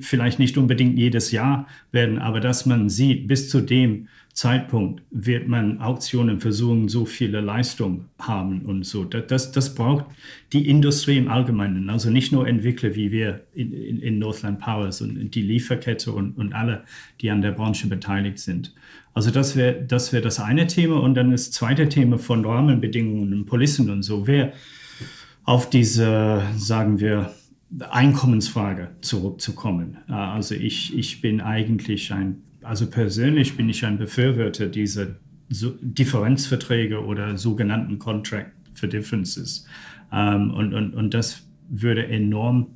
vielleicht 0.01 0.39
nicht 0.39 0.57
unbedingt 0.57 0.97
jedes 0.97 1.31
Jahr 1.31 1.67
werden, 1.91 2.19
aber 2.19 2.39
dass 2.39 2.65
man 2.65 2.89
sieht, 2.89 3.27
bis 3.27 3.49
zu 3.49 3.61
dem 3.61 4.07
Zeitpunkt 4.33 5.03
wird 5.11 5.47
man 5.47 5.79
Auktionen 5.79 6.39
versuchen, 6.39 6.89
so 6.89 7.05
viele 7.05 7.39
Leistungen 7.39 8.05
haben 8.19 8.63
und 8.63 8.83
so. 8.83 9.03
Das, 9.05 9.51
das 9.51 9.75
braucht 9.75 10.05
die 10.53 10.67
Industrie 10.67 11.17
im 11.17 11.27
Allgemeinen, 11.27 11.89
also 11.91 12.09
nicht 12.09 12.31
nur 12.31 12.47
Entwickler 12.47 12.95
wie 12.95 13.11
wir 13.11 13.41
in, 13.53 13.71
in, 13.71 13.99
in 13.99 14.17
Northland 14.17 14.59
Powers 14.59 15.01
und 15.01 15.35
die 15.35 15.43
Lieferkette 15.43 16.11
und, 16.11 16.35
und 16.37 16.53
alle, 16.53 16.83
die 17.21 17.29
an 17.29 17.43
der 17.43 17.51
Branche 17.51 17.87
beteiligt 17.87 18.39
sind. 18.39 18.73
Also 19.13 19.29
das 19.29 19.55
wäre 19.55 19.83
das, 19.83 20.11
wär 20.11 20.21
das 20.21 20.39
eine 20.39 20.65
Thema 20.65 20.99
und 20.99 21.13
dann 21.13 21.29
das 21.29 21.51
zweite 21.51 21.87
Thema 21.87 22.17
von 22.17 22.43
Rahmenbedingungen 22.43 23.33
und 23.33 23.45
Policen 23.45 23.91
und 23.91 24.01
so 24.01 24.25
wäre 24.25 24.53
auf 25.43 25.69
diese, 25.69 26.43
sagen 26.57 26.99
wir, 26.99 27.33
Einkommensfrage 27.89 28.89
zurückzukommen. 29.01 29.97
Also 30.07 30.53
ich, 30.53 30.95
ich 30.95 31.21
bin 31.21 31.41
eigentlich 31.41 32.13
ein 32.13 32.43
also 32.63 32.89
persönlich 32.89 33.55
bin 33.57 33.69
ich 33.69 33.85
ein 33.85 33.97
Befürworter 33.97 34.67
dieser 34.67 35.15
Differenzverträge 35.49 37.03
oder 37.03 37.37
sogenannten 37.37 37.99
Contract 37.99 38.51
for 38.73 38.89
Differences. 38.89 39.67
Ähm, 40.11 40.51
und, 40.51 40.73
und, 40.73 40.93
und 40.95 41.13
das 41.13 41.45
würde 41.69 42.07
enorm 42.07 42.67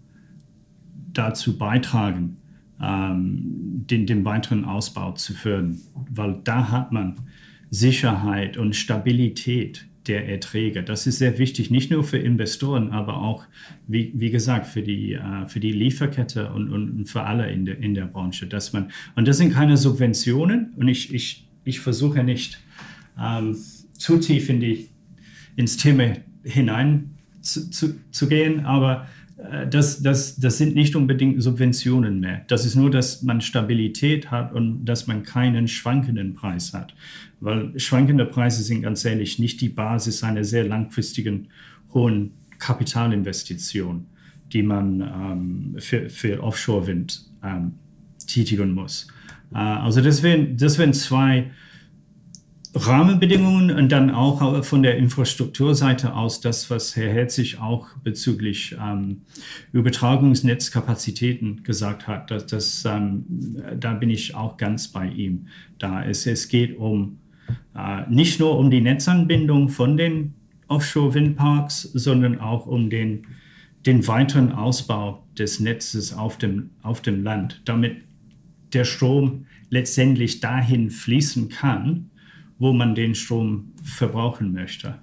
dazu 1.13 1.58
beitragen, 1.58 2.38
ähm, 2.82 3.86
den, 3.89 4.06
den 4.06 4.23
weiteren 4.25 4.65
Ausbau 4.65 5.13
zu 5.13 5.34
fördern, 5.34 5.80
weil 6.12 6.39
da 6.43 6.69
hat 6.69 6.91
man 6.91 7.15
Sicherheit 7.71 8.58
und 8.58 8.75
Stabilität 8.75 9.87
der 10.07 10.27
Erträge. 10.27 10.83
Das 10.83 11.07
ist 11.07 11.17
sehr 11.19 11.37
wichtig, 11.37 11.71
nicht 11.71 11.91
nur 11.91 12.03
für 12.03 12.17
Investoren, 12.17 12.91
aber 12.91 13.21
auch, 13.21 13.45
wie, 13.87 14.11
wie 14.15 14.29
gesagt, 14.29 14.67
für 14.67 14.81
die, 14.81 15.13
äh, 15.13 15.45
für 15.47 15.59
die 15.59 15.71
Lieferkette 15.71 16.51
und, 16.51 16.71
und 16.71 17.05
für 17.05 17.23
alle 17.23 17.51
in 17.51 17.65
der, 17.65 17.77
in 17.79 17.93
der 17.93 18.05
Branche. 18.05 18.47
Dass 18.47 18.73
man, 18.73 18.91
und 19.15 19.27
das 19.27 19.37
sind 19.37 19.53
keine 19.53 19.77
Subventionen 19.77 20.73
und 20.75 20.87
ich, 20.87 21.13
ich, 21.13 21.47
ich 21.63 21.79
versuche 21.79 22.23
nicht 22.23 22.59
ähm, 23.19 23.55
zu 23.93 24.17
tief 24.17 24.49
in 24.49 24.59
die, 24.59 24.89
ins 25.55 25.77
Thema 25.77 26.13
hinein 26.43 27.15
zu, 27.41 27.69
zu, 27.69 27.95
zu 28.11 28.27
gehen, 28.27 28.65
aber 28.65 29.07
das, 29.69 30.02
das, 30.02 30.36
das 30.38 30.58
sind 30.58 30.73
nicht 30.73 30.95
unbedingt 30.95 31.41
Subventionen 31.43 32.19
mehr. 32.19 32.41
Das 32.47 32.65
ist 32.65 32.76
nur, 32.76 32.89
dass 32.89 33.21
man 33.21 33.41
Stabilität 33.41 34.32
hat 34.32 34.52
und 34.52 34.86
dass 34.86 35.06
man 35.06 35.21
keinen 35.21 35.67
schwankenden 35.67 36.34
Preis 36.34 36.73
hat. 36.73 36.95
Weil 37.39 37.80
schwankende 37.80 38.26
Preise 38.26 38.63
sind 38.63 38.82
ganz 38.82 39.06
ehrlich 39.06 39.38
nicht 39.38 39.62
die 39.62 39.69
Basis 39.69 40.23
einer 40.23 40.43
sehr 40.43 40.63
langfristigen 40.63 41.50
hohen 41.93 42.32
Kapitalinvestition, 42.58 44.08
die 44.54 44.63
man 44.63 45.02
ähm, 45.02 45.76
für, 45.78 46.10
für 46.10 46.41
Offshore-Wind 46.41 47.26
ähm, 47.43 47.73
tätigen 48.26 48.73
muss. 48.73 49.08
Äh, 49.54 49.58
also 49.58 50.02
das 50.02 50.23
wären, 50.23 50.58
das 50.58 50.80
wären 50.80 50.93
zwei 50.93 51.52
Rahmenbedingungen 52.77 53.71
und 53.71 53.91
dann 53.91 54.11
auch 54.11 54.63
von 54.63 54.83
der 54.83 54.97
Infrastrukturseite 54.97 56.13
aus 56.13 56.41
das, 56.41 56.69
was 56.69 56.95
Herr 56.95 57.11
Herzig 57.11 57.60
auch 57.60 57.89
bezüglich 58.04 58.75
ähm, 58.81 59.21
Übertragungsnetzkapazitäten 59.71 61.63
gesagt 61.63 62.08
hat. 62.08 62.31
Das, 62.31 62.45
das 62.45 62.85
ähm, 62.85 63.25
da 63.79 63.93
bin 63.93 64.10
ich 64.10 64.35
auch 64.35 64.58
ganz 64.58 64.89
bei 64.89 65.08
ihm. 65.08 65.47
Da 65.79 66.04
es, 66.04 66.25
es 66.27 66.47
geht 66.47 66.77
um 66.77 67.19
äh, 67.75 68.10
nicht 68.10 68.39
nur 68.39 68.58
um 68.58 68.69
die 68.69 68.81
Netzanbindung 68.81 69.69
von 69.69 69.97
den 69.97 70.33
Offshore-Windparks, 70.67 71.81
sondern 71.81 72.39
auch 72.39 72.67
um 72.67 72.89
den, 72.89 73.27
den 73.85 74.06
weiteren 74.08 74.52
Ausbau 74.52 75.25
des 75.37 75.60
Netzes 75.60 76.13
auf 76.13 76.37
dem, 76.37 76.71
auf 76.81 77.02
dem 77.02 77.23
Land, 77.23 77.62
damit 77.65 77.97
der 78.73 78.83
Strom 78.83 79.45
letztendlich 79.69 80.39
dahin 80.39 80.89
fließen 80.89 81.49
kann, 81.49 82.10
wo 82.60 82.73
man 82.73 82.95
den 82.95 83.15
Strom 83.15 83.73
verbrauchen 83.83 84.53
möchte. 84.53 84.99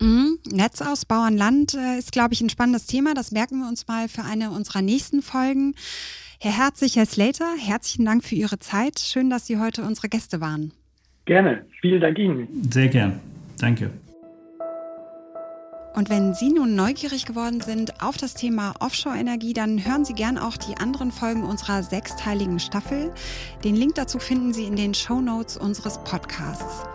Mhm. 0.00 0.38
Netzausbau 0.50 1.20
an 1.22 1.36
Land 1.36 1.74
äh, 1.74 1.98
ist, 1.98 2.12
glaube 2.12 2.34
ich, 2.34 2.40
ein 2.40 2.50
spannendes 2.50 2.86
Thema. 2.86 3.14
Das 3.14 3.30
merken 3.30 3.60
wir 3.60 3.68
uns 3.68 3.86
mal 3.86 4.08
für 4.08 4.22
eine 4.24 4.50
unserer 4.50 4.82
nächsten 4.82 5.22
Folgen. 5.22 5.74
Herr 6.40 6.58
Herzig, 6.58 6.96
Herr 6.96 7.06
Slater, 7.06 7.54
herzlichen 7.56 8.04
Dank 8.04 8.24
für 8.24 8.34
Ihre 8.34 8.58
Zeit. 8.58 8.98
Schön, 8.98 9.30
dass 9.30 9.46
Sie 9.46 9.58
heute 9.58 9.84
unsere 9.84 10.08
Gäste 10.08 10.40
waren. 10.40 10.72
Gerne. 11.24 11.64
Vielen 11.80 12.00
Dank 12.00 12.18
Ihnen. 12.18 12.48
Sehr 12.68 12.88
gern. 12.88 13.20
Danke. 13.60 13.92
Und 15.94 16.08
wenn 16.08 16.34
Sie 16.34 16.50
nun 16.50 16.74
neugierig 16.74 17.26
geworden 17.26 17.60
sind 17.60 18.02
auf 18.02 18.16
das 18.16 18.34
Thema 18.34 18.74
Offshore-Energie, 18.80 19.52
dann 19.52 19.84
hören 19.84 20.04
Sie 20.04 20.14
gern 20.14 20.38
auch 20.38 20.56
die 20.56 20.76
anderen 20.78 21.12
Folgen 21.12 21.44
unserer 21.44 21.82
sechsteiligen 21.82 22.60
Staffel. 22.60 23.12
Den 23.62 23.76
Link 23.76 23.96
dazu 23.96 24.18
finden 24.18 24.54
Sie 24.54 24.64
in 24.64 24.76
den 24.76 24.94
Show 24.94 25.20
Notes 25.20 25.58
unseres 25.58 25.98
Podcasts. 25.98 26.86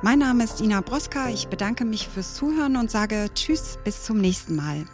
Mein 0.00 0.18
Name 0.18 0.44
ist 0.44 0.60
Ina 0.60 0.80
Broska. 0.80 1.28
Ich 1.28 1.48
bedanke 1.48 1.84
mich 1.84 2.08
fürs 2.08 2.34
Zuhören 2.34 2.76
und 2.76 2.90
sage 2.90 3.28
Tschüss, 3.34 3.78
bis 3.84 4.02
zum 4.02 4.18
nächsten 4.18 4.56
Mal. 4.56 4.86